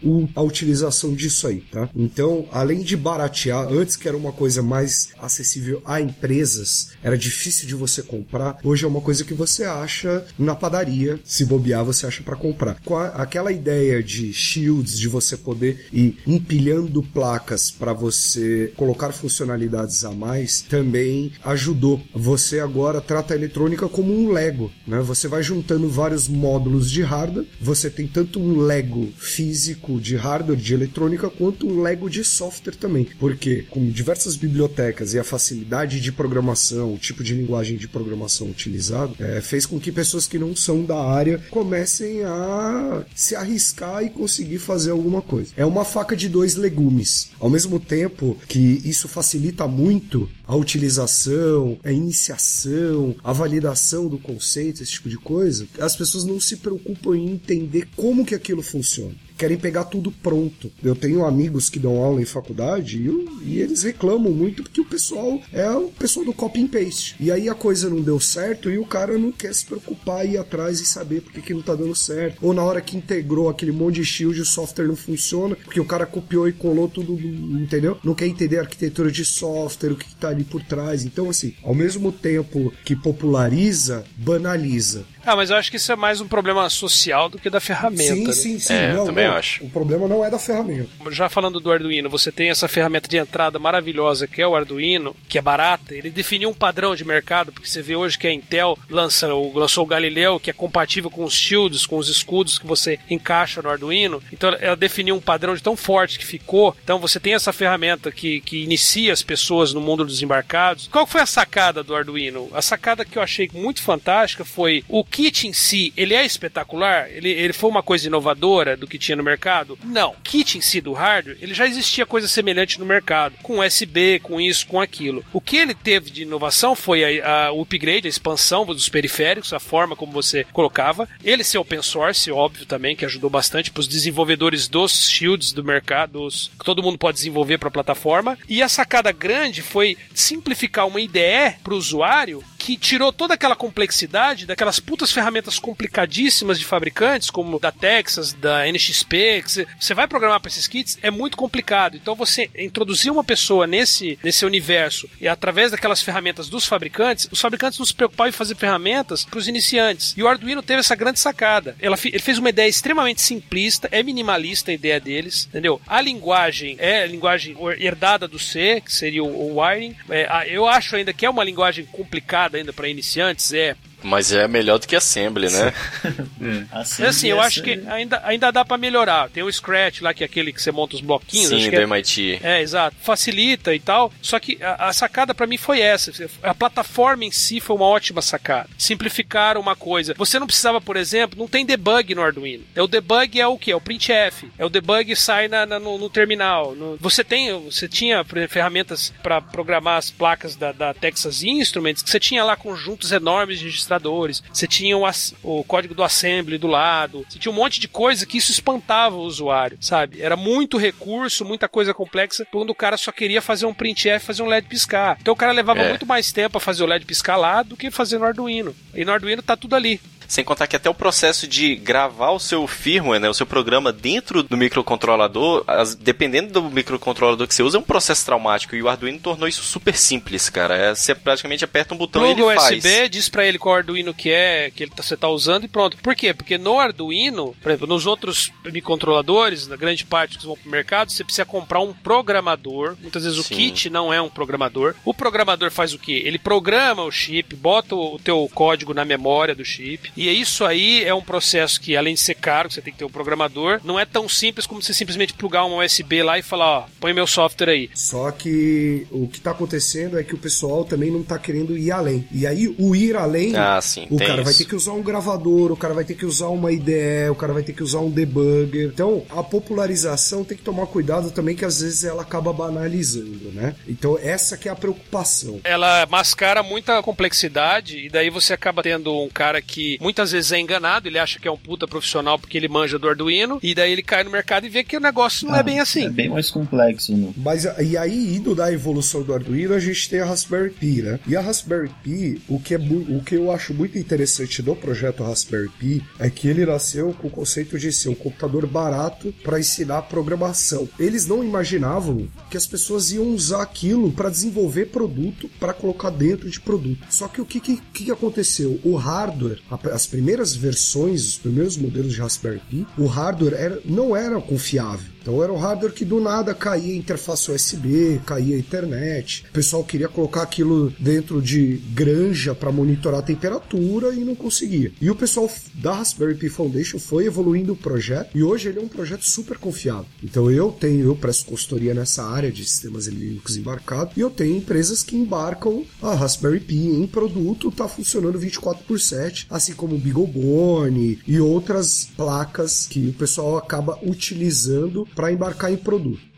[0.04, 1.90] o- a utilização disso aí, tá?
[1.96, 7.68] Então, além de baratear, antes que era uma coisa mais acessível a empresas, era difícil
[7.68, 12.06] de você comprar, hoje é uma coisa que você acha na padaria, se bobear você
[12.06, 12.80] acha para comprar.
[12.84, 19.12] Com a- aquela ideia de shields, de você poder ir empilhando placas para você colocar
[19.12, 22.02] funcionalidades a mais, também ajudou.
[22.14, 25.00] Você agora trata a eletrônica como um Lego, né?
[25.02, 30.58] Você vai juntando vários módulos de hardware, você tem tanto um Lego físico de hardware
[30.58, 36.00] de eletrônica quanto um Lego de software também, porque com diversas bibliotecas e a facilidade
[36.00, 40.40] de programação, o tipo de linguagem de programação utilizado, é, fez com que pessoas que
[40.40, 45.52] não são da área comecem a se arriscar e conseguir fazer alguma coisa.
[45.56, 47.30] É uma faca de dois legumes.
[47.40, 54.82] Ao mesmo tempo que isso facilita muito a utilização, a iniciação, a validação do conceito,
[54.82, 59.05] esse tipo de coisa, as pessoas não se preocupam em entender como que aquilo funciona.
[59.38, 60.72] Querem pegar tudo pronto.
[60.84, 64.86] Eu tenho amigos que dão aula em faculdade e, e eles reclamam muito porque o
[64.86, 67.16] pessoal é o pessoal do copy and paste.
[67.20, 70.38] E aí a coisa não deu certo e o cara não quer se preocupar ir
[70.38, 72.38] atrás e saber por que não tá dando certo.
[72.42, 75.86] Ou na hora que integrou aquele monte de shield, o software não funciona porque o
[75.86, 77.98] cara copiou e colou tudo, entendeu?
[78.04, 81.06] Não quer entender a arquitetura de software, o que, que tá ali por trás.
[81.06, 85.06] Então, assim, ao mesmo tempo que populariza, banaliza.
[85.26, 88.04] Ah, mas eu acho que isso é mais um problema social do que da ferramenta.
[88.04, 88.32] sim, né?
[88.34, 88.74] sim, sim.
[88.74, 89.34] É, eu não, também não.
[89.36, 89.64] acho.
[89.64, 90.90] O problema não é da ferramenta.
[91.10, 95.16] Já falando do Arduino, você tem essa ferramenta de entrada maravilhosa que é o Arduino,
[95.28, 95.94] que é barata.
[95.96, 99.58] Ele definiu um padrão de mercado, porque você vê hoje que a Intel lança, o-
[99.58, 103.62] lançou o Galileu, que é compatível com os shields, com os escudos que você encaixa
[103.62, 104.22] no Arduino.
[104.32, 106.76] Então ela definiu um padrão de tão forte que ficou.
[106.84, 110.88] Então você tem essa ferramenta que, que inicia as pessoas no mundo dos embarcados.
[110.92, 112.50] Qual foi a sacada do Arduino?
[112.54, 117.10] A sacada que eu achei muito fantástica foi o kit em si, ele é espetacular?
[117.10, 119.80] Ele, ele foi uma coisa inovadora do que tinha no mercado?
[119.82, 120.14] Não.
[120.22, 124.42] Kit em si do hardware, ele já existia coisa semelhante no mercado, com USB, com
[124.42, 125.24] isso, com aquilo.
[125.32, 129.54] O que ele teve de inovação foi a, a, o upgrade, a expansão dos periféricos,
[129.54, 131.08] a forma como você colocava.
[131.24, 135.64] Ele ser open source, óbvio também, que ajudou bastante para os desenvolvedores dos shields do
[135.64, 138.38] mercado, que todo mundo pode desenvolver para a plataforma.
[138.50, 143.56] E a sacada grande foi simplificar uma IDE para o usuário que tirou toda aquela
[143.56, 149.44] complexidade daquelas putas ferramentas complicadíssimas de fabricantes, como da Texas, da NXP,
[149.80, 151.98] você vai programar para esses kits, é muito complicado.
[151.98, 157.40] Então você introduzir uma pessoa nesse, nesse universo e através daquelas ferramentas dos fabricantes, os
[157.40, 160.14] fabricantes não se preocupavam em fazer ferramentas para os iniciantes.
[160.18, 161.76] E o Arduino teve essa grande sacada.
[161.80, 165.82] Ela, ele fez uma ideia extremamente simplista, é minimalista a ideia deles, entendeu?
[165.88, 169.96] A linguagem é a linguagem herdada do C, que seria o, o wiring.
[170.10, 173.76] É, eu acho ainda que é uma linguagem complicada ainda para iniciantes é
[174.06, 175.74] mas é melhor do que Assembly, né?
[176.42, 176.66] é.
[176.72, 179.30] Assim, assim eu acho que ainda, ainda dá para melhorar.
[179.30, 181.50] Tem o Scratch lá, que é aquele que você monta os bloquinhos.
[181.50, 182.40] Sim, do é, MIT.
[182.44, 182.96] É, exato.
[183.02, 184.14] Facilita e tal.
[184.22, 186.12] Só que a, a sacada para mim foi essa.
[186.44, 188.70] A plataforma em si foi uma ótima sacada.
[188.78, 190.14] Simplificaram uma coisa.
[190.18, 192.64] Você não precisava, por exemplo, não tem debug no Arduino.
[192.76, 193.72] É o debug é o que?
[193.72, 194.50] É o printf.
[194.58, 196.76] É o debug sai na, na no, no, terminal.
[196.76, 202.10] No, você tem, você tinha ferramentas para programar as placas da, da Texas Instruments que
[202.10, 205.04] você tinha lá conjuntos enormes de registrados administradores, você tinha o,
[205.44, 209.16] o, código do assembly do lado, você tinha um monte de coisa que isso espantava
[209.16, 210.22] o usuário, sabe?
[210.22, 214.44] Era muito recurso, muita coisa complexa, quando o cara só queria fazer um printf, fazer
[214.44, 215.18] um LED piscar.
[215.20, 215.90] Então o cara levava é.
[215.90, 218.76] muito mais tempo a fazer o LED piscar lá do que fazer no Arduino.
[218.94, 220.00] E no Arduino tá tudo ali.
[220.28, 223.92] Sem contar que até o processo de gravar o seu firmware, né, o seu programa
[223.92, 228.76] dentro do microcontrolador, as, dependendo do microcontrolador que você usa, é um processo traumático.
[228.76, 230.76] E o Arduino tornou isso super simples, cara.
[230.76, 233.10] É, você praticamente aperta um botão Pluga e ele USB, faz.
[233.12, 235.98] diz para ele qual Arduino que é, que ele tá, você tá usando e pronto.
[235.98, 236.34] Por quê?
[236.34, 241.12] Porque no Arduino, por exemplo, nos outros microcontroladores, na grande parte que vão pro mercado,
[241.12, 242.96] você precisa comprar um programador.
[243.02, 243.54] Muitas vezes Sim.
[243.54, 244.96] o kit não é um programador.
[245.04, 246.24] O programador faz o quê?
[246.26, 251.04] Ele programa o chip, bota o teu código na memória do chip e isso aí
[251.04, 254.00] é um processo que, além de ser caro, você tem que ter um programador, não
[254.00, 257.28] é tão simples como você simplesmente plugar um USB lá e falar, ó, põe meu
[257.28, 257.90] software aí.
[257.94, 261.92] Só que o que tá acontecendo é que o pessoal também não tá querendo ir
[261.92, 262.28] além.
[262.32, 264.44] E aí, o ir além, ah, sim, o cara isso.
[264.44, 267.36] vai ter que usar um gravador, o cara vai ter que usar uma IDE, o
[267.36, 268.88] cara vai ter que usar um debugger.
[268.88, 273.76] Então, a popularização tem que tomar cuidado também, que às vezes ela acaba banalizando, né?
[273.88, 275.60] Então, essa que é a preocupação.
[275.64, 280.60] Ela mascara muita complexidade e daí você acaba tendo um cara que muitas vezes é
[280.60, 283.92] enganado, ele acha que é um puta profissional porque ele manja do Arduino, e daí
[283.92, 286.06] ele cai no mercado e vê que o negócio não é ah, é bem assim.
[286.06, 287.34] É bem mais complexo, né?
[287.36, 291.20] Mas e aí, indo da evolução do Arduino, a gente tem a Raspberry Pi, né?
[291.26, 295.24] E a Raspberry Pi, o que, é o que eu acho muito interessante do projeto
[295.24, 299.60] Raspberry Pi é que ele nasceu com o conceito de ser um computador barato para
[299.60, 300.88] ensinar programação.
[301.00, 306.48] Eles não imaginavam que as pessoas iam usar aquilo para desenvolver produto, para colocar dentro
[306.48, 307.08] de produto.
[307.10, 308.80] Só que o que, que, que aconteceu?
[308.84, 309.62] O hardware,
[309.96, 315.15] as primeiras versões, os primeiros modelos de Raspberry Pi, o hardware era, não era confiável.
[315.26, 319.44] Então era um hardware que do nada caía a interface USB, caía a internet.
[319.50, 324.92] O pessoal queria colocar aquilo dentro de granja para monitorar a temperatura e não conseguia.
[325.02, 328.82] E o pessoal da Raspberry Pi Foundation foi evoluindo o projeto e hoje ele é
[328.84, 330.06] um projeto super confiável.
[330.24, 334.58] Então eu tenho, eu presto consultoria nessa área de sistemas Linux embarcado e eu tenho
[334.58, 339.96] empresas que embarcam a Raspberry Pi em produto, tá funcionando 24 por 7, assim como
[339.96, 346.35] o BeagleBone e outras placas que o pessoal acaba utilizando para embarcar em produto.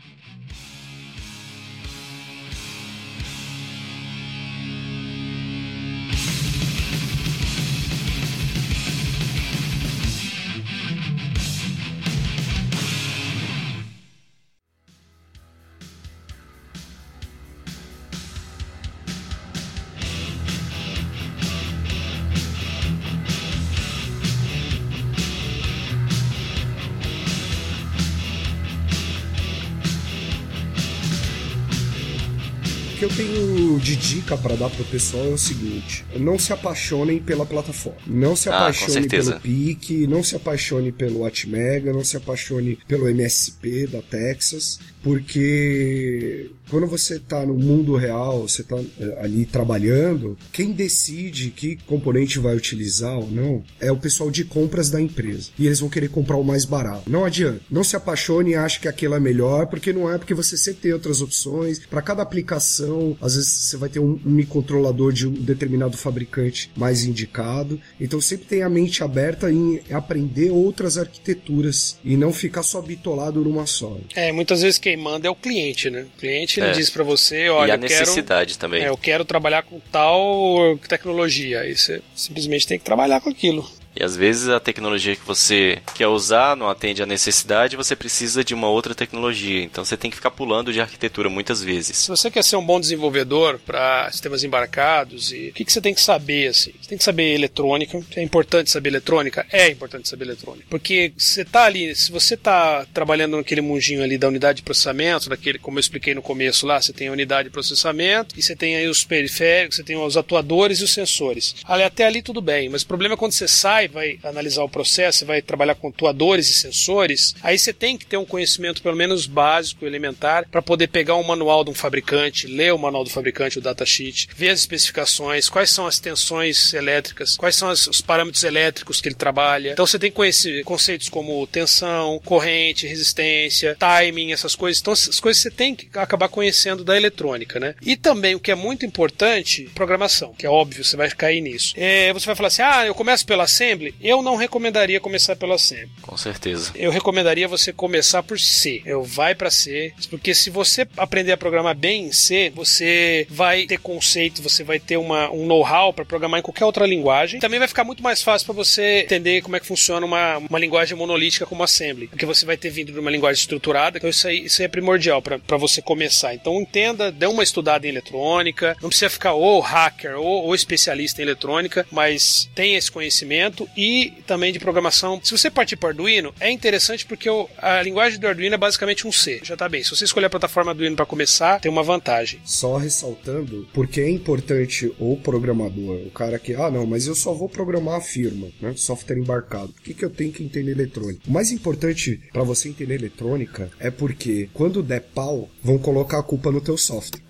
[33.22, 37.98] De dica para dar pro pessoal é o seguinte: não se apaixonem pela plataforma.
[38.06, 43.08] Não se ah, apaixone pelo PIC, não se apaixone pelo Atmega, não se apaixone pelo
[43.08, 48.76] MSP da Texas porque quando você está no mundo real, você está
[49.20, 54.90] ali trabalhando, quem decide que componente vai utilizar ou não é o pessoal de compras
[54.90, 55.50] da empresa.
[55.58, 57.10] E eles vão querer comprar o mais barato.
[57.10, 57.60] Não adianta.
[57.70, 60.82] Não se apaixone e ache que aquilo é melhor, porque não é, porque você sempre
[60.82, 61.80] tem outras opções.
[61.86, 67.04] Para cada aplicação, às vezes você vai ter um microcontrolador de um determinado fabricante mais
[67.04, 67.80] indicado.
[68.00, 73.40] Então sempre tem a mente aberta em aprender outras arquiteturas e não ficar só bitolado
[73.40, 73.98] numa só.
[74.14, 76.06] É, muitas vezes quem manda é o cliente, né?
[76.16, 76.72] O cliente ele é.
[76.72, 78.84] diz para você, olha, e a eu necessidade quero, também.
[78.84, 81.60] É, eu quero trabalhar com tal tecnologia.
[81.60, 83.68] Aí você simplesmente tem que trabalhar com aquilo.
[83.98, 88.44] E às vezes a tecnologia que você quer usar não atende à necessidade, você precisa
[88.44, 89.62] de uma outra tecnologia.
[89.64, 91.98] Então você tem que ficar pulando de arquitetura muitas vezes.
[91.98, 95.80] Se você quer ser um bom desenvolvedor para sistemas embarcados, e o que, que você
[95.80, 96.72] tem que saber assim?
[96.80, 98.00] Você tem que saber eletrônica.
[98.14, 99.44] É importante saber eletrônica?
[99.50, 100.66] É importante saber eletrônica.
[100.70, 105.28] Porque você tá ali, se você tá trabalhando naquele mundinho ali da unidade de processamento,
[105.28, 108.54] daquele, como eu expliquei no começo lá, você tem a unidade de processamento e você
[108.54, 111.56] tem aí os periféricos, você tem os atuadores e os sensores.
[111.64, 114.68] Ali, até ali tudo bem, mas o problema é quando você sai vai analisar o
[114.68, 118.96] processo, vai trabalhar com atuadores e sensores, aí você tem que ter um conhecimento pelo
[118.96, 123.10] menos básico, elementar, para poder pegar um manual de um fabricante, ler o manual do
[123.10, 128.00] fabricante, o datasheet, ver as especificações, quais são as tensões elétricas, quais são as, os
[128.00, 129.72] parâmetros elétricos que ele trabalha.
[129.72, 134.80] Então você tem que conhecer conceitos como tensão, corrente, resistência, timing, essas coisas.
[134.80, 137.74] Então essas coisas você tem que acabar conhecendo da eletrônica, né?
[137.82, 141.74] E também o que é muito importante, programação, que é óbvio, você vai cair nisso.
[141.76, 145.36] É, você vai falar assim, ah, eu começo pela assembly, assembly, eu não recomendaria começar
[145.36, 145.90] pelo assembly.
[146.02, 146.72] Com certeza.
[146.74, 148.82] Eu recomendaria você começar por C.
[148.84, 153.66] Eu vai para C, porque se você aprender a programar bem em C, você vai
[153.66, 157.40] ter conceito, você vai ter uma, um know-how para programar em qualquer outra linguagem.
[157.40, 160.58] Também vai ficar muito mais fácil para você entender como é que funciona uma, uma
[160.58, 163.98] linguagem monolítica como assembly, porque você vai ter vindo de uma linguagem estruturada.
[163.98, 166.34] Então isso aí, isso aí é primordial para você começar.
[166.34, 171.20] Então entenda, dê uma estudada em eletrônica, não precisa ficar ou hacker ou, ou especialista
[171.20, 175.20] em eletrônica, mas tenha esse conhecimento e também de programação.
[175.22, 177.28] Se você partir para Arduino, é interessante porque
[177.58, 179.40] a linguagem do Arduino é basicamente um C.
[179.42, 179.82] Já tá bem.
[179.82, 182.40] Se você escolher a plataforma Arduino para começar, tem uma vantagem.
[182.44, 187.32] Só ressaltando, porque é importante o programador, o cara que, ah, não, mas eu só
[187.32, 188.74] vou programar a firma, né?
[188.76, 189.68] Software embarcado.
[189.68, 191.20] Por que, que eu tenho que entender eletrônica?
[191.26, 196.22] O mais importante para você entender eletrônica é porque quando der pau, vão colocar a
[196.22, 197.22] culpa no teu software.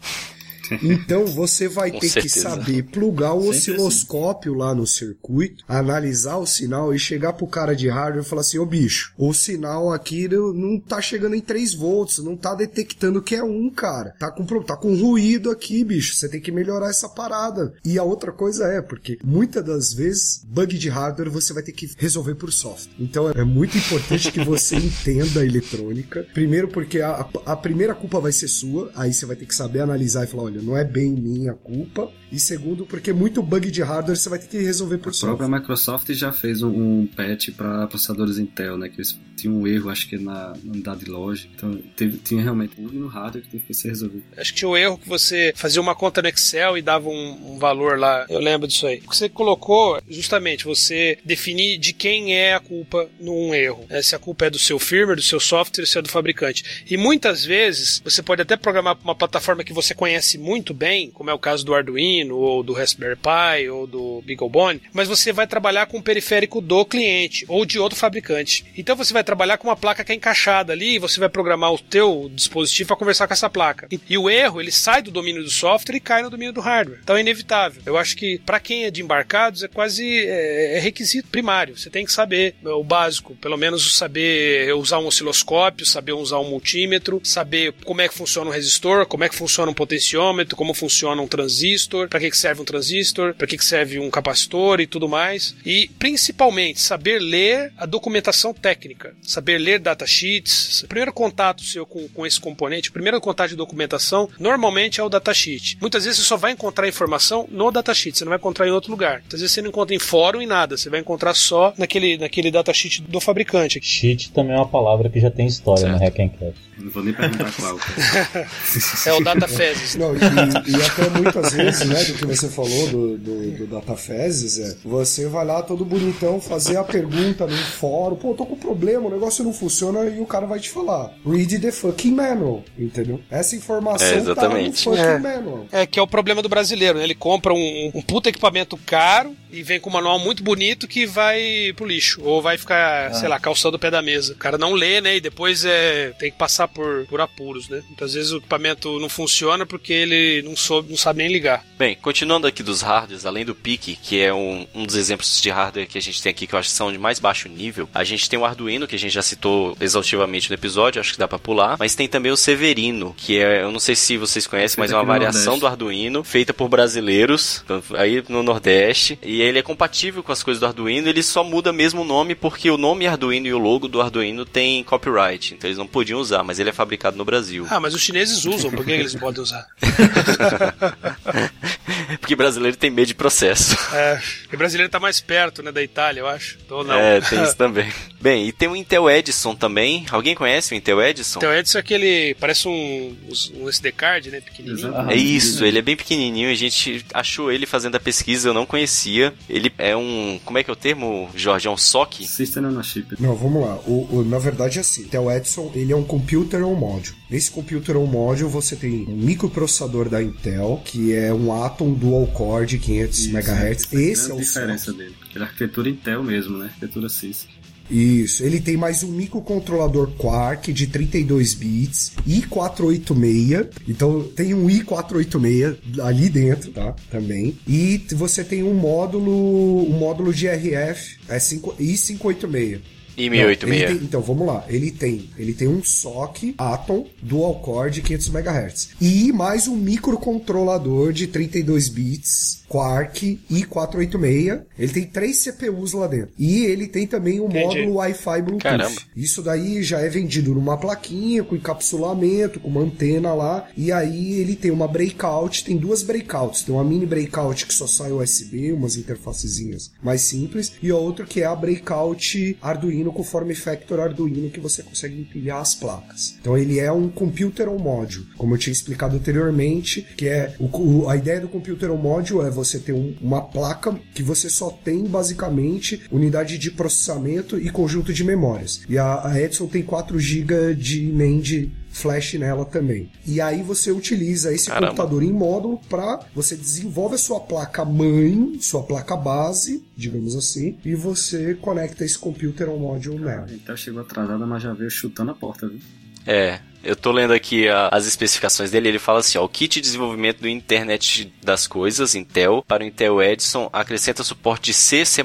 [0.82, 2.20] Então você vai ter certeza.
[2.20, 7.74] que saber plugar o osciloscópio lá no circuito, analisar o sinal e chegar pro cara
[7.74, 11.74] de hardware e falar assim: ô bicho, o sinal aqui não tá chegando em 3
[11.74, 14.14] volts, não tá detectando que é um, cara.
[14.18, 16.14] Tá com, tá com ruído aqui, bicho.
[16.14, 17.74] Você tem que melhorar essa parada.
[17.84, 21.72] E a outra coisa é, porque muitas das vezes, bug de hardware você vai ter
[21.72, 22.94] que resolver por software.
[22.98, 26.26] Então é muito importante que você entenda a eletrônica.
[26.32, 29.80] Primeiro, porque a, a primeira culpa vai ser sua, aí você vai ter que saber
[29.80, 32.10] analisar e falar: olha, não é bem minha culpa.
[32.30, 35.34] E segundo, porque muito bug de hardware você vai ter que resolver por software.
[35.34, 38.88] A própria Microsoft já fez um, um patch para processadores Intel, né?
[38.88, 41.48] Que eles tinham um erro, acho que na, na unidade de loja.
[41.54, 44.24] Então teve, tinha realmente um no hardware que teve que ser resolvido.
[44.36, 47.54] Acho que tinha um erro que você fazia uma conta no Excel e dava um,
[47.54, 48.26] um valor lá.
[48.28, 48.98] Eu lembro disso aí.
[49.04, 53.86] O que você colocou, justamente, você definir de quem é a culpa num erro.
[53.88, 56.84] É, se a culpa é do seu firmware, do seu software, se é do fabricante.
[56.88, 61.30] E muitas vezes você pode até programar uma plataforma que você conhece muito bem, como
[61.30, 65.46] é o caso do Arduino ou do Raspberry Pi ou do BeagleBone, mas você vai
[65.46, 68.64] trabalhar com o periférico do cliente ou de outro fabricante.
[68.76, 71.70] Então você vai trabalhar com uma placa que é encaixada ali e você vai programar
[71.70, 73.86] o teu dispositivo para conversar com essa placa.
[73.92, 76.62] E, e, o erro, ele sai do domínio do software e cai no domínio do
[76.62, 77.00] hardware.
[77.02, 77.82] Então é inevitável.
[77.84, 81.76] Eu acho que para quem é de embarcados é quase é, é requisito primário.
[81.76, 86.48] Você tem que saber o básico, pelo menos saber usar um osciloscópio, saber usar um
[86.48, 90.72] multímetro, saber como é que funciona um resistor, como é que funciona um potenciômetro, como
[90.72, 94.80] funciona um transistor, para que, que serve um transistor, para que, que serve um capacitor
[94.80, 95.54] e tudo mais.
[95.66, 100.82] E principalmente saber ler a documentação técnica, saber ler datasheets.
[100.82, 105.04] O primeiro contato seu com, com esse componente, o primeiro contato de documentação, normalmente é
[105.04, 105.78] o datasheet.
[105.80, 108.90] Muitas vezes você só vai encontrar informação no datasheet, você não vai encontrar em outro
[108.90, 109.20] lugar.
[109.20, 112.50] Muitas vezes você não encontra em fórum e nada, você vai encontrar só naquele, naquele
[112.50, 113.80] datasheet do fabricante.
[113.82, 115.92] Sheet também é uma palavra que já tem história certo.
[115.92, 116.68] no Hackencast.
[116.78, 117.76] Não vou nem perguntar qual.
[119.06, 119.96] é o DataFezes.
[119.96, 124.58] Não, e, e, até muitas vezes, né, do que você falou do, do, do DataFezes,
[124.58, 129.07] é você vai lá todo bonitão fazer a pergunta no fórum, pô, tô com problema
[129.08, 131.12] o negócio não funciona e o cara vai te falar.
[131.26, 133.20] Read the fucking manual, entendeu?
[133.30, 134.84] Essa informação É, exatamente.
[134.84, 135.18] tá no fucking É.
[135.18, 135.66] manual.
[135.72, 137.04] É que é o problema do brasileiro, né?
[137.04, 141.06] Ele compra um, um puta equipamento caro e vem com um manual muito bonito que
[141.06, 142.20] vai pro lixo.
[142.22, 144.32] Ou vai ficar, sei lá, calçando o pé da mesa.
[144.32, 145.16] O cara não lê, né?
[145.16, 147.82] E depois é, tem que passar por, por apuros, né?
[147.88, 151.64] Muitas vezes o equipamento não funciona porque ele não, soube, não sabe nem ligar.
[151.78, 155.50] Bem, continuando aqui dos hardwares, além do PIC, que é um, um dos exemplos de
[155.50, 157.88] hardware que a gente tem aqui que eu acho que são de mais baixo nível,
[157.94, 161.18] a gente tem o Arduino, que a gente já citou exaustivamente no episódio, acho que
[161.18, 164.46] dá pra pular, mas tem também o Severino, que é, eu não sei se vocês
[164.46, 167.64] conhecem, mas é uma variação do Arduino, feita por brasileiros,
[167.96, 171.72] aí no Nordeste, e ele é compatível com as coisas do Arduino, ele só muda
[171.72, 175.68] mesmo o nome porque o nome Arduino e o logo do Arduino tem copyright, então
[175.68, 177.66] eles não podiam usar, mas ele é fabricado no Brasil.
[177.70, 179.66] Ah, mas os chineses usam, por que eles não podem usar?
[182.20, 183.76] Porque brasileiro tem medo de processo.
[183.94, 186.58] É, porque o brasileiro tá mais perto, né, da Itália, eu acho.
[186.70, 186.94] Ou não.
[186.94, 187.90] É, tem isso também.
[188.20, 190.04] Bem, e tem o Intel Edison também.
[190.10, 191.38] Alguém conhece o Intel Edison?
[191.38, 192.34] Então, Edson é aquele.
[192.40, 193.16] Parece um,
[193.54, 194.40] um SD card, né?
[194.40, 194.92] Pequenininho.
[195.08, 198.66] É isso, ele é bem pequenininho, a gente achou ele fazendo a pesquisa, eu não
[198.66, 199.32] conhecia.
[199.48, 201.68] Ele é um, como é que é o termo, Jorge?
[201.68, 202.26] É um SOC?
[202.26, 203.14] System on a chip.
[203.20, 203.76] Não, vamos lá.
[203.86, 205.02] O, o- na verdade é assim.
[205.02, 207.14] Então, o Edson, ele é um computer on module.
[207.30, 212.26] Nesse computer on module, você tem um microprocessador da Intel, que é um Atom Dual
[212.28, 213.48] Core de 500 Isso, MHz.
[213.52, 214.96] essa Esse é o diferença SOC.
[214.96, 215.14] dele.
[215.34, 216.66] Ele é arquitetura Intel mesmo, né?
[216.66, 217.46] Arquitetura CIS.
[217.90, 223.68] Isso, ele tem mais um microcontrolador Quark de 32 bits, i486.
[223.88, 226.94] Então tem um i486 ali dentro, tá?
[227.10, 227.56] Também.
[227.66, 232.80] E você tem um módulo, um módulo de RF, é 5, i586.
[233.18, 233.90] E Não, ele 1086.
[233.98, 238.28] tem- então vamos lá, ele tem, ele tem um SOC Atom dual core de 500
[238.28, 244.60] MHz e mais um microcontrolador de 32 bits Quark i486.
[244.78, 246.28] Ele tem três CPUs lá dentro.
[246.38, 247.64] E ele tem também um Entendi.
[247.64, 248.62] módulo Wi-Fi Bluetooth.
[248.62, 249.00] Caramba.
[249.16, 254.34] Isso daí já é vendido numa plaquinha com encapsulamento, com uma antena lá, e aí
[254.34, 258.70] ele tem uma breakout, tem duas breakouts, tem uma mini breakout que só sai USB,
[258.72, 264.00] umas interfacezinhas mais simples, e a outra que é a breakout Arduino com form factor
[264.00, 266.36] Arduino que você consegue empilhar as placas.
[266.40, 270.66] Então ele é um computer on module, como eu tinha explicado anteriormente, que é o-
[271.02, 274.48] o- a ideia do computer on module é você ter um- uma placa que você
[274.50, 278.80] só tem basicamente unidade de processamento e conjunto de memórias.
[278.88, 283.10] E a, a Edson tem 4 GB de NAND flash nela também.
[283.26, 284.88] E aí você utiliza esse Caramba.
[284.88, 290.78] computador em módulo para você desenvolve a sua placa mãe, sua placa base, digamos assim,
[290.84, 293.46] e você conecta esse computer on module nela.
[293.46, 295.80] A Intel chegou atrasada, mas já veio chutando a porta, viu?
[296.26, 299.74] É, eu tô lendo aqui a- as especificações dele, ele fala assim, ó, o kit
[299.74, 305.04] de desenvolvimento do Internet das Coisas, Intel, para o Intel Edison, acrescenta suporte de C,
[305.04, 305.22] C++,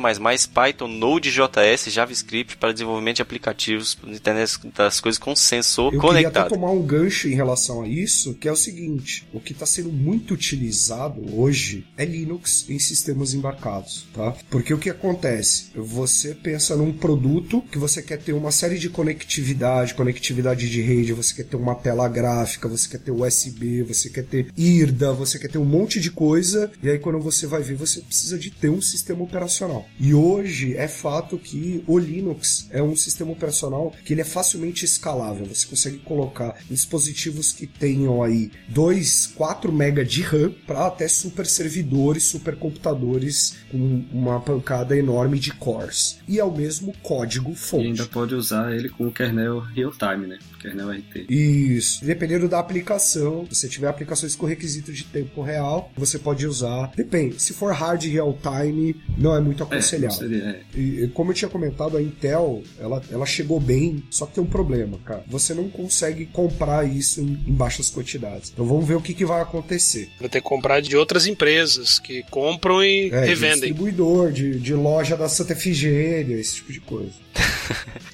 [0.54, 6.28] Python, Node.js, JavaScript para desenvolvimento de aplicativos do Internet das Coisas com sensor Eu queria
[6.28, 6.50] até conectado.
[6.50, 9.92] tomar um gancho em relação a isso, que é o seguinte: o que está sendo
[9.92, 14.34] muito utilizado hoje é Linux em sistemas embarcados, tá?
[14.50, 15.72] Porque o que acontece?
[15.76, 21.14] Você pensa num produto que você quer ter uma série de conectividade, conectividade de rede,
[21.14, 25.38] você quer ter uma tela gráfica, você quer ter USB, você quer ter IRDA, você
[25.40, 28.50] quer ter um monte de coisa, e aí quando você vai ver, você precisa de
[28.52, 29.86] ter um sistema operacional.
[30.00, 34.86] E hoje é fato que o Linux é um sistema operacional que ele é facilmente
[34.86, 35.46] escalável.
[35.46, 41.46] Você consegue colocar dispositivos que tenham aí 2, 4 MB de RAM para até super
[41.46, 46.20] servidores, super computadores com uma pancada enorme de cores.
[46.28, 47.88] E é o mesmo código E fonte.
[47.88, 50.40] ainda pode usar ele com o kernel real-time, né?
[50.64, 51.26] Kernel RT.
[51.30, 52.04] Isso.
[52.06, 56.92] Dependendo da aplicação, se você tiver aplicações com requisito de tempo real, você pode usar.
[56.96, 57.42] Depende.
[57.42, 60.18] Se for hard real time, não é muito É, aconselhável.
[60.18, 60.44] seria,
[60.76, 60.80] é.
[60.80, 64.48] E, como eu tinha comentado, a Intel, ela, ela chegou bem, só que tem um
[64.48, 65.24] problema, cara.
[65.28, 68.50] Você não consegue comprar isso em, em baixas quantidades.
[68.52, 70.10] Então vamos ver o que, que vai acontecer.
[70.20, 73.60] Vai ter que comprar de outras empresas que compram e É, de revendem.
[73.72, 77.12] distribuidor, de, de loja da Santa Efigênia, esse tipo de coisa.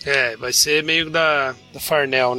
[0.05, 2.38] É, vai ser meio da, da Farnell, né?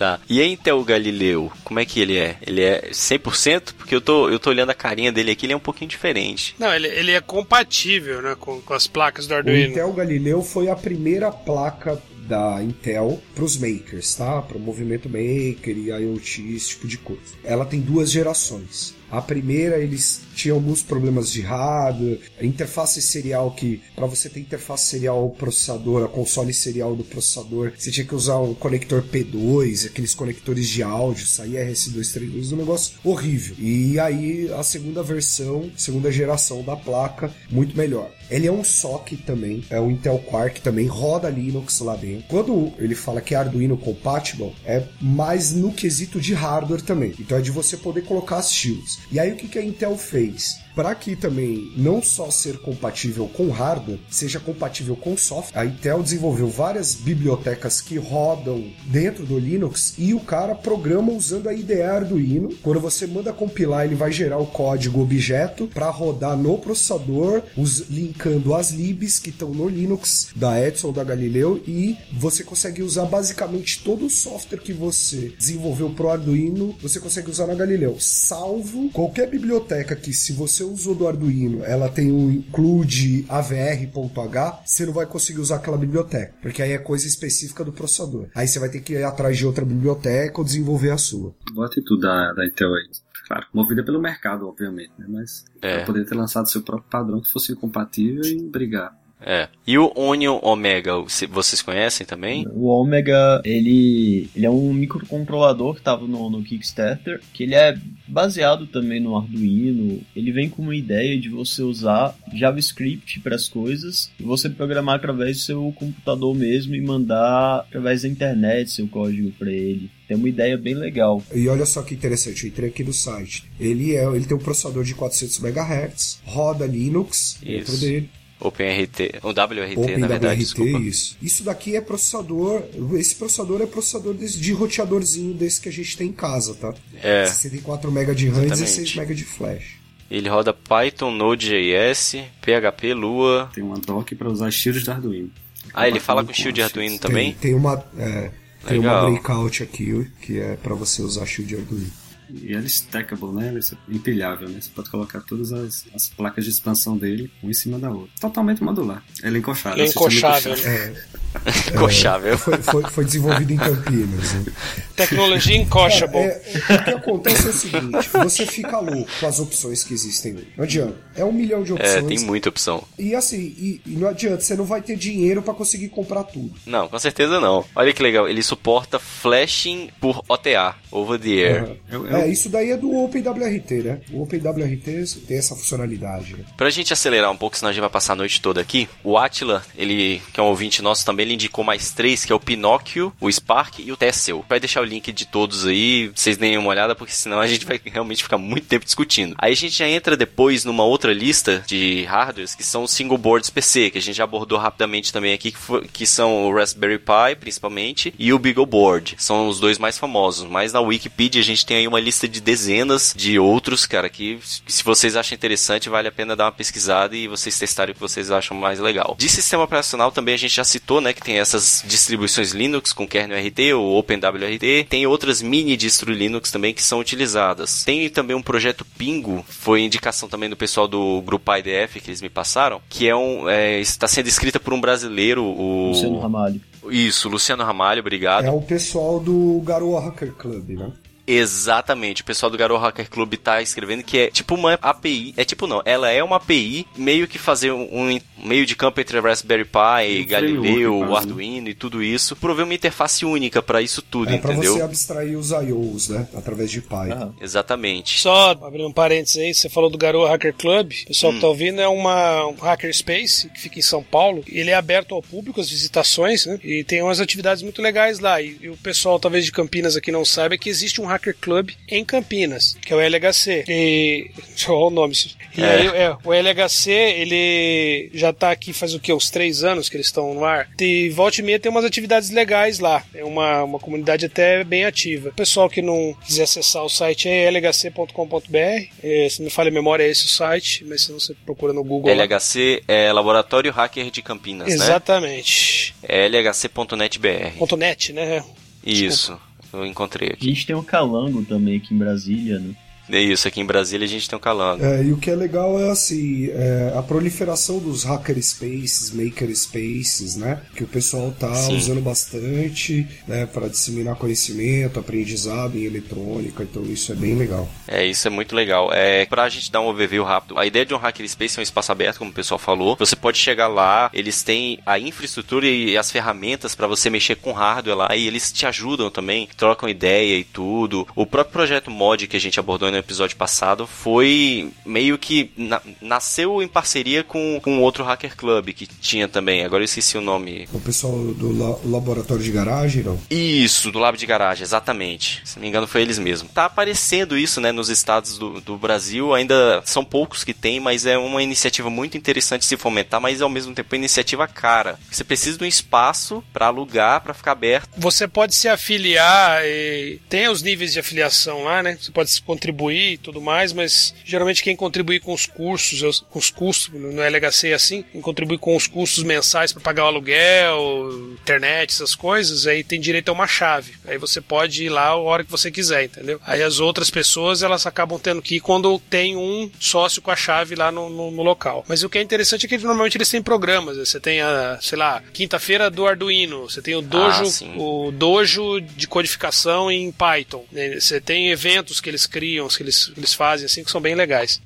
[0.00, 0.18] Tá.
[0.30, 2.38] E a Intel Galileu, como é que ele é?
[2.46, 3.74] Ele é 100%?
[3.76, 6.56] Porque eu tô, eu tô olhando a carinha dele aqui, ele é um pouquinho diferente.
[6.58, 9.72] Não, ele, ele é compatível, né, com, com as placas do O Arduino.
[9.72, 14.40] Intel Galileu foi a primeira placa da Intel para os makers, tá?
[14.40, 17.34] Para o movimento maker e IoT, esse tipo de coisa.
[17.44, 18.94] Ela tem duas gerações.
[19.10, 24.86] A primeira eles tinha alguns problemas de hardware, interface serial que para você ter interface
[24.86, 29.86] serial ao processador, a console serial do processador, você tinha que usar um conector P2,
[29.86, 33.56] aqueles conectores de áudio, saía RS232, um negócio horrível.
[33.58, 38.10] E aí a segunda versão, segunda geração da placa, muito melhor.
[38.30, 42.24] Ele é um SOC também, é um Intel Quark também, roda Linux lá dentro.
[42.28, 47.12] Quando ele fala que é Arduino compatible, é mais no quesito de hardware também.
[47.18, 49.00] Então é de você poder colocar as shields.
[49.10, 50.60] E aí o que, que a Intel fez?
[50.74, 55.60] Para que também não só ser compatível com hardware, seja compatível com software.
[55.60, 61.48] A Intel desenvolveu várias bibliotecas que rodam dentro do Linux e o cara programa usando
[61.48, 62.54] a IDE Arduino.
[62.62, 67.88] Quando você manda compilar, ele vai gerar o código objeto para rodar no processador, os,
[67.88, 73.04] linkando as libs que estão no Linux da Edson da Galileu e você consegue usar
[73.06, 78.90] basicamente todo o software que você desenvolveu pro Arduino, você consegue usar na Galileu, salvo
[78.90, 84.92] qualquer biblioteca que se você usou do Arduino, ela tem um include avr.h, você não
[84.92, 88.28] vai conseguir usar aquela biblioteca, porque aí é coisa específica do processador.
[88.34, 91.34] Aí você vai ter que ir atrás de outra biblioteca ou desenvolver a sua.
[91.52, 92.88] Boa atitude da, da Intel aí.
[93.26, 95.06] Claro, movida pelo mercado, obviamente, né?
[95.08, 95.84] Mas É.
[95.84, 98.92] poderia ter lançado seu próprio padrão que fosse incompatível e brigar.
[99.24, 99.48] É.
[99.66, 102.46] E o Onion Omega, se- vocês conhecem também?
[102.52, 107.76] O Omega, ele, ele é um microcontrolador que estava no, no Kickstarter, que ele é
[108.08, 110.00] baseado também no Arduino.
[110.16, 114.96] Ele vem com uma ideia de você usar JavaScript para as coisas e você programar
[114.96, 119.90] através do seu computador mesmo e mandar através da internet seu código para ele.
[120.08, 121.22] Tem uma ideia bem legal.
[121.32, 123.44] E olha só que interessante, eu entrei aqui no site.
[123.60, 127.80] Ele é, ele tem um processador de 400 MHz, roda Linux dentro Isso.
[127.80, 128.10] dele,
[128.40, 130.78] OpenRT, o WRT, na verdade, desculpa.
[130.78, 131.16] isso.
[131.20, 132.62] Isso daqui é processador,
[132.94, 136.74] esse processador é processador desse, de roteadorzinho desse que a gente tem em casa, tá?
[137.02, 137.26] É.
[137.26, 138.92] 64 MB de RAM e Exatamente.
[138.92, 139.80] 16 MB de flash.
[140.10, 143.48] Ele roda Python, Node.js, PHP, Lua.
[143.54, 145.30] Tem uma dock para usar shields do Arduino.
[145.72, 147.00] Ah, ele fala com shield de Arduino shield.
[147.00, 147.32] também?
[147.32, 148.30] Tem, tem uma, é,
[148.66, 151.99] tem uma breakout aqui que é para você usar shield de Arduino.
[152.32, 153.48] E ele é stackable, né?
[153.48, 154.60] Ele é empilhável, né?
[154.60, 158.10] Você pode colocar todas as, as placas de expansão dele uma em cima da outra.
[158.20, 159.02] Totalmente modular.
[159.22, 159.76] Ele é encoxado.
[159.76, 160.52] Ele é encoxável.
[160.52, 161.78] encoxado.
[161.78, 162.38] Cochável.
[162.40, 164.32] Foi, foi, foi desenvolvido em Campinas.
[164.34, 164.52] Né?
[164.96, 166.18] Tecnologia encoshable.
[166.18, 169.94] É, é, o que acontece é o seguinte: você fica louco com as opções que
[169.94, 170.48] existem hoje.
[170.56, 170.96] Não adianta.
[171.14, 171.94] É um milhão de opções.
[171.94, 172.82] É, tem muita opção.
[172.98, 176.52] E assim, e, e não adianta, você não vai ter dinheiro pra conseguir comprar tudo.
[176.66, 177.64] Não, com certeza não.
[177.76, 181.62] Olha que legal, ele suporta flashing por OTA, over the air.
[181.64, 181.76] Uhum.
[181.90, 184.00] Eu- eu- É, isso daí é do OpenWRT, né?
[184.12, 186.36] O OpenWRT tem essa funcionalidade.
[186.56, 189.16] Pra gente acelerar um pouco, senão a gente vai passar a noite toda aqui, o
[189.16, 192.40] Atila, ele, que é um ouvinte nosso também, ele indicou mais três, que é o
[192.40, 194.44] Pinóquio, o Spark e o Tessel.
[194.48, 197.64] Vai deixar o link de todos aí, vocês deem uma olhada, porque senão a gente
[197.64, 199.34] vai realmente ficar muito tempo discutindo.
[199.38, 203.18] Aí a gente já entra depois numa outra lista de hardwares, que são os single
[203.18, 206.54] boards PC, que a gente já abordou rapidamente também aqui, que, foi- que são o
[206.54, 209.14] Raspberry Pi, principalmente, e o BeagleBoard.
[209.18, 212.40] São os dois mais famosos, mas na Wikipedia a gente tem aí uma lista de
[212.40, 217.16] dezenas de outros, cara, que se vocês acham interessante, vale a pena dar uma pesquisada
[217.16, 219.16] e vocês testarem o que vocês acham mais legal.
[219.18, 223.06] De sistema operacional também a gente já citou, né, que tem essas distribuições Linux com
[223.06, 227.84] kernel RT ou OpenWRT, tem outras mini distro Linux também que são utilizadas.
[227.84, 232.20] Tem também um projeto Pingo, foi indicação também do pessoal do grupo IDF que eles
[232.20, 236.60] me passaram, que é um é, está sendo escrita por um brasileiro, o Luciano Ramalho.
[236.88, 238.46] Isso, Luciano Ramalho, obrigado.
[238.46, 240.90] É o pessoal do Garoa Hacker Club, né?
[241.30, 245.44] Exatamente, o pessoal do Garo Hacker Club tá escrevendo que é tipo uma API, é
[245.44, 249.18] tipo não, ela é uma API meio que fazer um, um meio de campo entre
[249.20, 254.38] Raspberry Pi, Galileu, Arduino e tudo isso, prover uma interface única para isso tudo, É
[254.38, 254.74] pra entendeu?
[254.74, 256.26] você abstrair os IOs, né?
[256.34, 257.12] Através de Python.
[257.12, 257.34] Aham.
[257.40, 258.18] Exatamente.
[258.20, 260.92] Só abrindo um parênteses aí, você falou do Garoa Hacker Club.
[261.04, 264.42] O pessoal que tá ouvindo é uma, um hacker space que fica em São Paulo.
[264.48, 266.58] Ele é aberto ao público, as visitações, né?
[266.64, 268.40] E tem umas atividades muito legais lá.
[268.40, 271.70] E, e o pessoal, talvez de Campinas aqui não saiba, que existe um hacker club
[271.88, 273.64] em Campinas, que é o LHC.
[273.68, 274.30] E.
[274.68, 275.14] Olhar o nome.
[275.56, 275.66] E É.
[275.66, 279.12] aí, é, o LHC, ele já tá aqui faz o quê?
[279.12, 280.68] Uns três anos que eles estão no ar.
[280.80, 283.02] E volta e meia tem umas atividades legais lá.
[283.14, 285.30] É uma, uma comunidade até bem ativa.
[285.30, 288.84] O pessoal que não quiser acessar o site é lhc.com.br.
[289.02, 291.72] É, se me falha a memória, é esse o site, mas se não você procura
[291.72, 292.14] no Google.
[292.14, 292.22] lá.
[292.24, 294.74] LHC é Laboratório Hacker de Campinas, né?
[294.74, 295.94] Exatamente.
[296.02, 297.76] É lhc.netbr.
[297.76, 298.44] .net, né?
[298.84, 299.38] Isso,
[299.72, 300.48] eu encontrei A aqui.
[300.48, 302.74] gente tem o Calango também aqui em Brasília, né?
[303.10, 304.84] É isso, aqui em Brasília a gente tem o Calango.
[304.84, 309.54] É, e o que é legal é assim, é, a proliferação dos hacker spaces, maker
[309.54, 310.60] spaces, né?
[310.74, 311.76] Que o pessoal tá Sim.
[311.76, 317.68] usando bastante, né, para disseminar conhecimento, aprendizado em eletrônica, então isso é bem legal.
[317.86, 318.90] É, isso é muito legal.
[318.92, 321.92] É, pra gente dar um overview rápido, a ideia de um hackerspace é um espaço
[321.92, 322.96] aberto, como o pessoal falou.
[322.96, 327.52] Você pode chegar lá, eles têm a infraestrutura e as ferramentas para você mexer com
[327.52, 331.06] hardware lá, e eles te ajudam também, trocam ideia e tudo.
[331.14, 335.82] O próprio projeto mod que a gente abordou no episódio passado foi meio que na-
[336.00, 339.64] nasceu em parceria com, com outro hacker club que tinha também.
[339.64, 340.68] Agora eu esqueci o nome.
[340.72, 343.18] O pessoal do la- laboratório de garagem, não?
[343.30, 345.42] Isso, do Lab de Garagem, exatamente.
[345.44, 346.52] Se não me engano, foi eles mesmos.
[346.52, 349.34] Tá aparecendo isso, né, nos estados do, do Brasil.
[349.34, 353.40] Ainda são poucos que tem, mas é uma iniciativa muito interessante de se fomentar, mas
[353.42, 354.98] ao mesmo tempo é uma iniciativa cara.
[355.10, 357.88] Você precisa de um espaço para alugar, para ficar aberto.
[357.96, 361.96] Você pode se afiliar e tem os níveis de afiliação lá, né?
[362.00, 366.38] Você pode contribuir e tudo mais, mas geralmente quem contribui com os cursos, eu- com
[366.38, 370.08] os custos, no LHC é assim, quem contribui com os custos mensais para pagar o
[370.08, 373.94] aluguel, internet, essas coisas, aí tem direito a uma chave.
[374.06, 376.40] Aí você pode ir lá a hora que você quiser, entendeu?
[376.46, 380.36] Aí as outras pessoas elas acabam tendo que ir quando tem um sócio com a
[380.36, 381.84] chave lá no, no- no local.
[381.88, 383.96] Mas o que é interessante é que normalmente eles têm programas.
[383.96, 384.04] né?
[384.04, 388.80] Você tem a, sei lá, quinta-feira do Arduino, você tem o Dojo, Ah, o Dojo
[388.80, 390.64] de codificação em Python.
[390.70, 390.98] né?
[391.00, 394.60] Você tem eventos que eles criam, que eles, eles fazem assim, que são bem legais.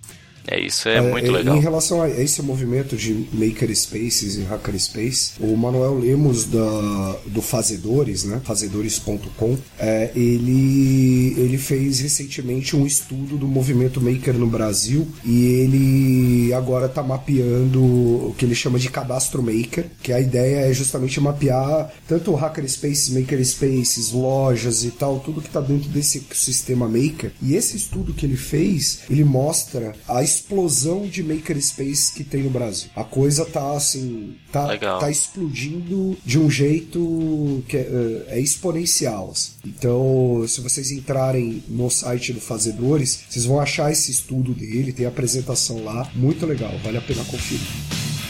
[0.46, 1.56] É isso, é, muito é, legal.
[1.56, 7.16] Em relação a esse movimento de maker spaces e hacker space, o Manuel Lemos da,
[7.26, 14.46] do Fazedores, né, fazedores.com, é, ele, ele fez recentemente um estudo do movimento maker no
[14.46, 20.20] Brasil e ele agora está mapeando o que ele chama de cadastro maker, que a
[20.20, 25.48] ideia é justamente mapear tanto o hacker spaces, maker spaces, lojas e tal, tudo que
[25.48, 27.32] está dentro desse sistema maker.
[27.40, 32.50] E esse estudo que ele fez, ele mostra a explosão de makerspace que tem no
[32.50, 32.90] Brasil.
[32.94, 34.98] A coisa tá assim, tá, Legal.
[34.98, 39.30] tá explodindo de um jeito que é, é exponencial.
[39.32, 39.52] assim.
[39.64, 45.06] Então, se vocês entrarem no site do Fazedores, vocês vão achar esse estudo dele, tem
[45.06, 48.23] a apresentação lá, muito legal, vale a pena conferir.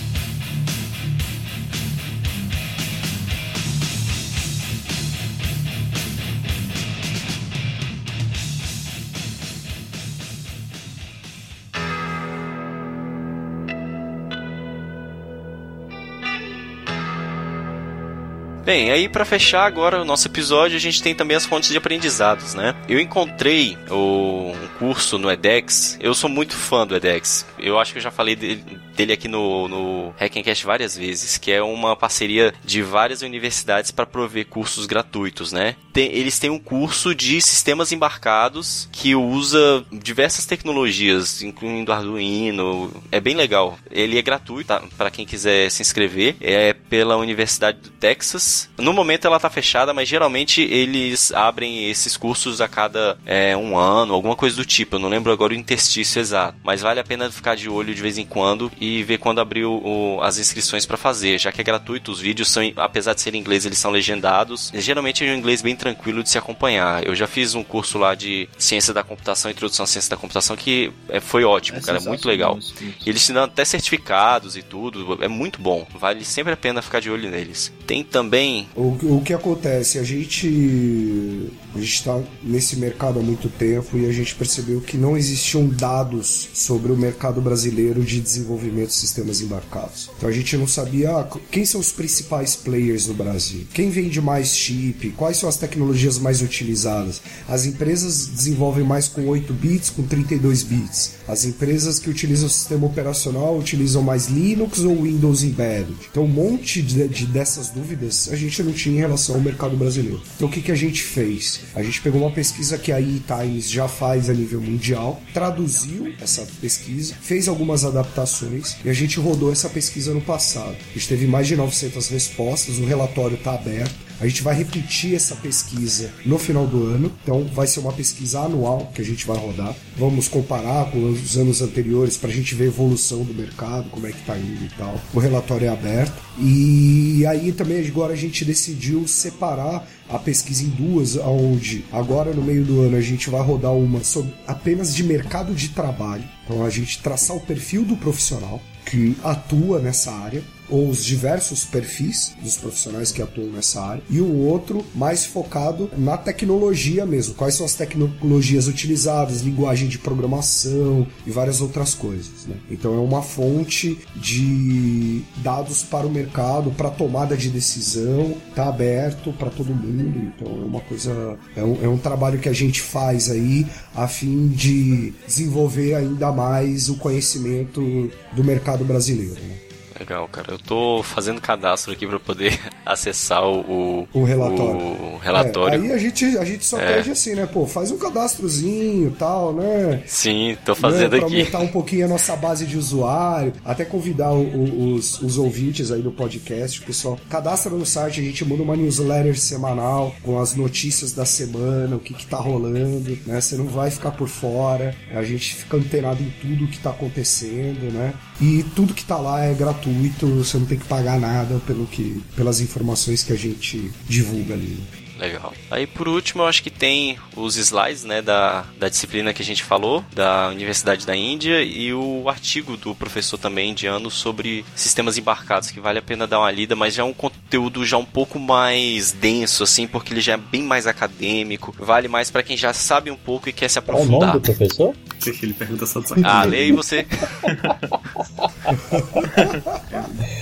[18.65, 21.77] Bem, aí pra fechar agora o nosso episódio, a gente tem também as fontes de
[21.77, 22.75] aprendizados, né?
[22.89, 25.99] Eu encontrei o, um curso no edX.
[26.01, 27.45] Eu sou muito fã do edX.
[27.59, 28.65] Eu acho que eu já falei dele,
[28.97, 34.07] dele aqui no, no Hackencast várias vezes, que é uma parceria de várias universidades para
[34.07, 35.77] prover cursos gratuitos, né?
[35.93, 42.91] Tem- eles têm um curso de sistemas embarcados que usa diversas tecnologias, incluindo Arduino.
[43.13, 43.79] É bem legal.
[43.91, 44.83] Ele é gratuito tá?
[44.97, 46.37] para quem quiser se inscrever.
[46.41, 48.54] É pela Universidade do Texas.
[48.79, 53.77] No momento ela tá fechada, mas geralmente eles abrem esses cursos a cada é, um
[53.79, 54.97] ano, alguma coisa do tipo.
[54.97, 56.57] Eu não lembro agora o interstício exato.
[56.63, 59.73] Mas vale a pena ficar de olho de vez em quando e ver quando abriu
[59.73, 62.11] o- as inscrições para fazer, já que é gratuito.
[62.13, 64.71] Os vídeos são, apesar de ser em inglês, eles são legendados.
[64.75, 67.05] Geralmente é um inglês bem tranquilo de se acompanhar.
[67.07, 70.57] Eu já fiz um curso lá de ciência da computação, introdução à ciência da computação,
[70.57, 72.59] que é, foi ótimo, É cara, é muito legal.
[73.07, 75.87] eles te dão até certificados e tudo, é muito bom.
[75.95, 77.73] Vale sempre a pena ficar de olho neles.
[77.87, 78.44] Tem também.
[78.75, 79.99] O, o que acontece?
[79.99, 84.97] A gente a gente está nesse mercado há muito tempo e a gente percebeu que
[84.97, 90.11] não existiam dados sobre o mercado brasileiro de desenvolvimento de sistemas embarcados.
[90.17, 94.21] Então a gente não sabia ah, quem são os principais players no Brasil, quem vende
[94.21, 97.21] mais chip, quais são as tecnologias mais utilizadas.
[97.49, 101.15] As empresas desenvolvem mais com 8 bits, com 32 bits.
[101.27, 105.95] As empresas que utilizam o sistema operacional utilizam mais Linux ou Windows Embedded.
[106.11, 109.77] Então um monte de, de- dessas dúvidas a gente não tinha em relação ao mercado
[109.77, 110.21] brasileiro.
[110.37, 111.61] Então o que, que a gente fez?
[111.75, 116.47] A gente pegou uma pesquisa que a E-Times já faz a nível mundial, traduziu essa
[116.61, 120.77] pesquisa, fez algumas adaptações e a gente rodou essa pesquisa no passado.
[120.91, 123.95] A gente teve mais de 900 respostas, o relatório está aberto.
[124.21, 128.41] A gente vai repetir essa pesquisa no final do ano, então vai ser uma pesquisa
[128.41, 129.75] anual que a gente vai rodar.
[129.97, 134.07] Vamos comparar com os anos anteriores para a gente ver a evolução do mercado, como
[134.07, 135.01] é que tá indo e tal.
[135.13, 136.23] O relatório é aberto.
[136.39, 142.43] E aí também agora a gente decidiu separar a pesquisa em duas, onde agora no
[142.43, 146.25] meio do ano a gente vai rodar uma sobre apenas de mercado de trabalho.
[146.45, 151.65] Então a gente traçar o perfil do profissional que atua nessa área ou os diversos
[151.65, 157.35] perfis dos profissionais que atuam nessa área, e o outro mais focado na tecnologia mesmo,
[157.35, 162.47] quais são as tecnologias utilizadas, linguagem de programação e várias outras coisas.
[162.47, 162.57] Né?
[162.71, 169.33] Então é uma fonte de dados para o mercado, para tomada de decisão, está aberto
[169.33, 172.81] para todo mundo, então é uma coisa, é um, é um trabalho que a gente
[172.81, 179.35] faz aí a fim de desenvolver ainda mais o conhecimento do mercado brasileiro.
[179.35, 179.64] Né?
[179.99, 180.53] Legal, cara.
[180.53, 184.77] Eu tô fazendo cadastro aqui para poder acessar o, o relatório.
[184.77, 185.81] O relatório.
[185.81, 186.95] É, aí a gente, a gente só é.
[186.95, 187.47] pede assim, né?
[187.47, 190.03] Pô, faz um cadastrozinho e tal, né?
[190.07, 191.19] Sim, tô fazendo né?
[191.19, 191.37] pra aqui.
[191.37, 193.53] aumentar um pouquinho a nossa base de usuário.
[193.65, 197.19] Até convidar o, os, os ouvintes aí do podcast, pessoal.
[197.31, 202.01] Cadastra no site, a gente manda uma newsletter semanal com as notícias da semana, o
[202.01, 203.41] que que tá rolando, né?
[203.41, 204.95] Você não vai ficar por fora.
[205.15, 208.13] A gente fica antenado em tudo que tá acontecendo, né?
[208.41, 211.87] E tudo que tá lá é gratuito gratuito, você não tem que pagar nada pelo
[211.87, 214.83] que, pelas informações que a gente divulga ali.
[215.19, 215.53] Legal.
[215.71, 219.45] Aí por último, eu acho que tem os slides, né, da, da disciplina que a
[219.45, 225.17] gente falou, da Universidade da Índia, e o artigo do professor também indiano sobre sistemas
[225.17, 228.05] embarcados, que vale a pena dar uma lida, mas já é um conteúdo já um
[228.05, 232.57] pouco mais denso, assim, porque ele já é bem mais acadêmico, vale mais para quem
[232.57, 234.19] já sabe um pouco e quer se aprofundar.
[234.19, 234.95] Qual o nome do professor?
[235.43, 237.07] Ele pergunta só do Ah, leia aí você.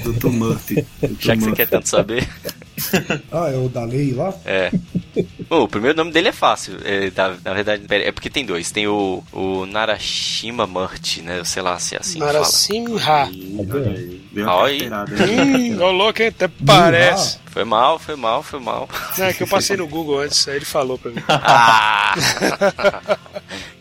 [0.02, 0.28] Dr.
[0.28, 0.84] Murphy.
[1.20, 2.28] Já que você quer tanto saber.
[3.30, 4.34] ah, é o da lei lá?
[4.44, 4.70] É.
[5.48, 6.76] Bom, o primeiro nome dele é fácil.
[6.84, 8.70] É, na, na, verdade, é porque tem dois.
[8.70, 11.42] Tem o, o Narashima Murti, né?
[11.44, 12.98] Sei lá se é assim Narasimha.
[12.98, 13.30] fala.
[14.46, 15.76] Olha aí.
[15.80, 16.28] Ô, louco, hein?
[16.28, 17.38] Até parece.
[17.46, 18.88] Foi mal, foi mal, foi mal.
[19.18, 21.22] Não, é que eu passei no Google antes, aí ele falou pra mim.
[21.28, 22.14] Ah!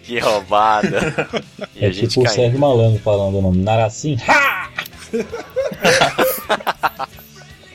[0.03, 1.29] que roubada.
[1.75, 3.63] E é tipo o Sérgio Malandro falando o nome.
[3.63, 4.17] Narasim.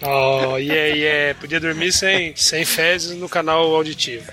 [0.03, 1.39] Oh, yeah, yeah.
[1.39, 4.31] Podia dormir sem, sem fezes no canal auditivo.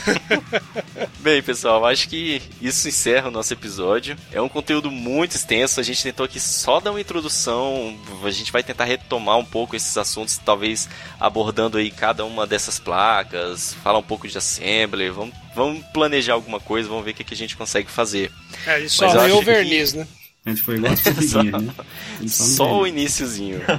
[1.20, 4.16] Bem, pessoal, acho que isso encerra o nosso episódio.
[4.32, 5.78] É um conteúdo muito extenso.
[5.78, 7.98] A gente tentou aqui só dar uma introdução.
[8.24, 10.88] A gente vai tentar retomar um pouco esses assuntos, talvez
[11.20, 15.10] abordando aí cada uma dessas placas, falar um pouco de assembly.
[15.10, 18.32] Vamos, vamos planejar alguma coisa, vamos ver o que, que a gente consegue fazer.
[18.66, 19.98] É, e só o verniz, que...
[19.98, 20.06] né?
[20.44, 21.74] A gente foi igual as né?
[22.26, 23.60] Só, só o iníciozinho.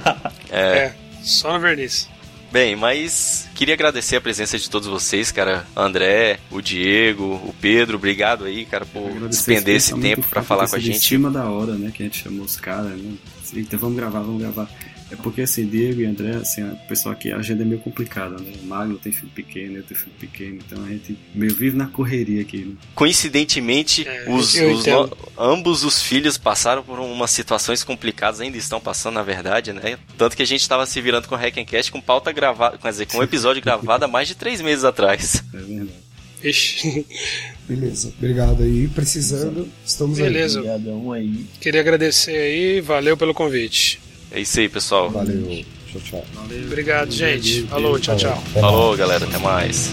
[0.54, 0.78] é.
[0.78, 2.08] é, só no verniz.
[2.54, 5.66] Bem, mas queria agradecer a presença de todos vocês, cara.
[5.74, 10.76] André, o Diego, o Pedro, obrigado aí, cara, por despender esse tempo para falar com
[10.76, 10.96] a gente.
[10.96, 13.14] Em cima da hora, né, que a gente chamou os caras, né?
[13.54, 14.70] Então vamos gravar, vamos gravar.
[15.10, 18.36] É porque assim, Diego e André, assim, o pessoal aqui, a agenda é meio complicada,
[18.40, 18.52] né?
[18.62, 21.86] O Magno tem filho pequeno, eu tenho filho pequeno, então a gente meio vive na
[21.86, 22.74] correria aqui, né?
[22.94, 28.80] Coincidentemente, é, os, os no, ambos os filhos passaram por umas situações complicadas, ainda estão
[28.80, 29.98] passando, na verdade, né?
[30.16, 33.06] Tanto que a gente estava se virando com o Hackencast com pauta gravada, quer dizer,
[33.06, 35.44] com um episódio gravado há mais de três meses atrás.
[35.52, 36.04] É verdade.
[36.42, 37.06] Ixi.
[37.66, 38.86] Beleza, obrigado aí.
[38.88, 40.60] Precisando, estamos Beleza.
[40.60, 40.66] aí.
[40.66, 41.46] Obrigadão aí.
[41.58, 43.98] Queria agradecer aí, valeu pelo convite.
[44.34, 45.10] É isso aí, pessoal.
[45.10, 45.64] Valeu.
[45.86, 46.24] Tchau, tchau.
[46.34, 46.64] Valeu.
[46.66, 47.62] Obrigado, gente.
[47.68, 48.36] Falou, tchau, tchau.
[48.52, 49.24] Falou, galera.
[49.26, 49.92] Até mais.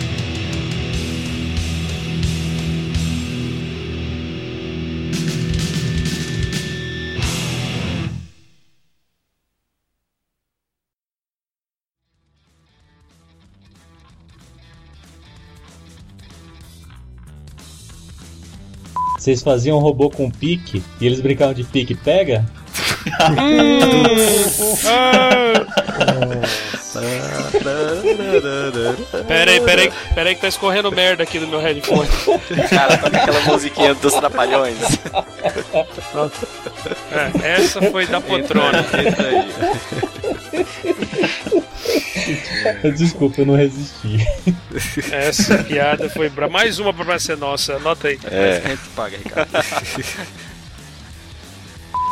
[19.20, 22.44] Vocês faziam um robô com pique e eles brincavam de pique pega?
[29.28, 32.10] Pera aí, pera aí, pera aí que tá escorrendo merda aqui no meu headphone.
[32.70, 34.78] Cara, toca aquela musiquinha dos trapalhões.
[37.12, 38.86] É, essa foi da poltrona.
[42.95, 44.18] Desculpa, eu não resisti.
[45.12, 47.76] Essa piada foi pra mais uma pra ser nossa.
[47.76, 48.20] Anota aí.
[48.30, 48.62] É.
[48.64, 49.49] A gente paga, Ricardo.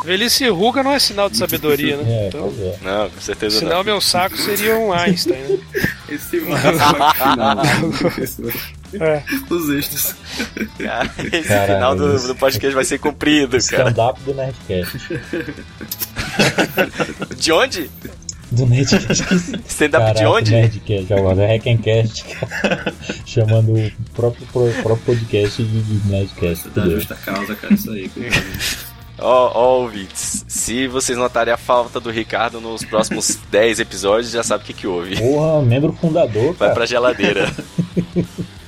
[0.04, 2.04] Velhice e ruga não é sinal de sabedoria, né?
[2.10, 2.76] É, então, é.
[2.82, 3.84] Não, com certeza Senão não.
[3.84, 5.60] meu saco seria um Einstein, né?
[6.10, 6.58] Esse final.
[9.00, 9.24] É.
[9.50, 10.16] Os extras.
[10.80, 13.90] Cara, esse Caralho, final do, do podcast vai ser cumprido, cara.
[13.90, 14.98] Stand-up do Nerdcast.
[17.38, 17.92] de onde?
[18.52, 19.24] Do Nerdcast.
[19.68, 20.52] Stand-up de onde?
[20.52, 22.26] Nerdcast, agora é Hackencast.
[23.28, 26.70] chamando o próprio, próprio podcast de Nerdcast.
[26.70, 28.10] Da justa causa, cara, isso aí.
[29.22, 34.44] Ó, ó, ouvintes, se vocês notarem a falta do Ricardo nos próximos 10 episódios, já
[34.44, 35.18] sabe o que, que houve.
[35.18, 36.54] Porra, membro fundador.
[36.54, 36.74] Vai cara.
[36.74, 37.52] pra geladeira.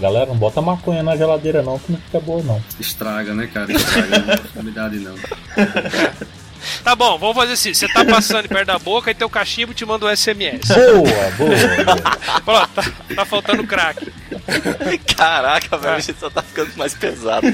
[0.00, 2.62] Galera, não bota maconha na geladeira não, que não fica boa não.
[2.78, 3.72] Estraga, né, cara?
[3.72, 5.14] Estraga, não umidade não.
[6.82, 7.74] Tá bom, vamos fazer assim.
[7.74, 10.68] Você tá passando perto da boca e teu cachimbo te manda um SMS.
[10.68, 12.42] Boa, boa.
[12.44, 14.12] Pronto, tá, tá faltando crack.
[15.16, 17.46] Caraca, velho, a gente só tá ficando mais pesado.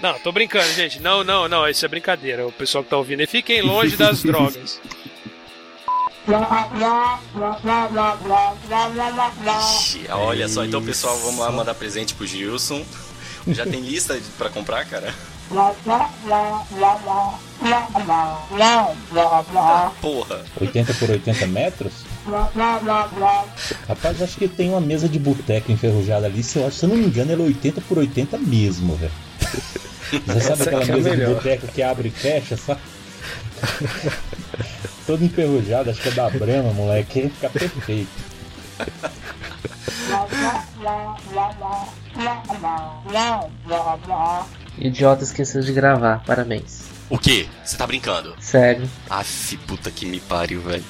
[0.00, 1.00] Não, tô brincando, gente.
[1.00, 2.46] Não, não, não, isso é brincadeira.
[2.46, 4.80] O pessoal que tá ouvindo aí, fiquem longe das drogas.
[9.58, 12.84] Ixi, olha só, então pessoal, vamos lá mandar presente pro Gilson.
[13.48, 15.12] Já tem lista pra comprar, cara?
[20.00, 20.40] Porra.
[20.60, 21.92] 80 por 80 metros?
[23.88, 26.42] Rapaz, acho que tem uma mesa de boteco enferrujada ali.
[26.42, 29.12] Se eu, acho- se eu não me engano, ela é 80 por 80 mesmo, velho.
[30.26, 31.34] Você sabe aquela é mesa de melhor.
[31.34, 32.80] boteco que abre e fecha, sabe?
[35.06, 37.28] Todo enferrujado, acho que é da Brahma, moleque.
[37.30, 38.31] Fica perfeito.
[44.78, 46.82] Idiota esqueceu de gravar, parabéns.
[47.10, 47.46] O quê?
[47.64, 48.34] Você tá brincando?
[48.40, 48.88] Sério.
[49.10, 50.82] Aff, puta que me pariu, velho.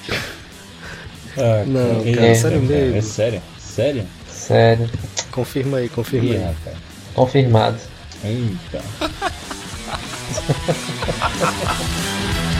[1.37, 2.97] Ah, Não, cara, sério cara, mesmo?
[2.97, 3.41] É sério?
[3.59, 4.07] Sério?
[4.29, 4.89] Sério.
[5.31, 6.37] Confirma aí, confirma aí.
[6.43, 6.77] rapaz.
[7.13, 7.77] Confirmado.
[8.23, 8.81] Eita.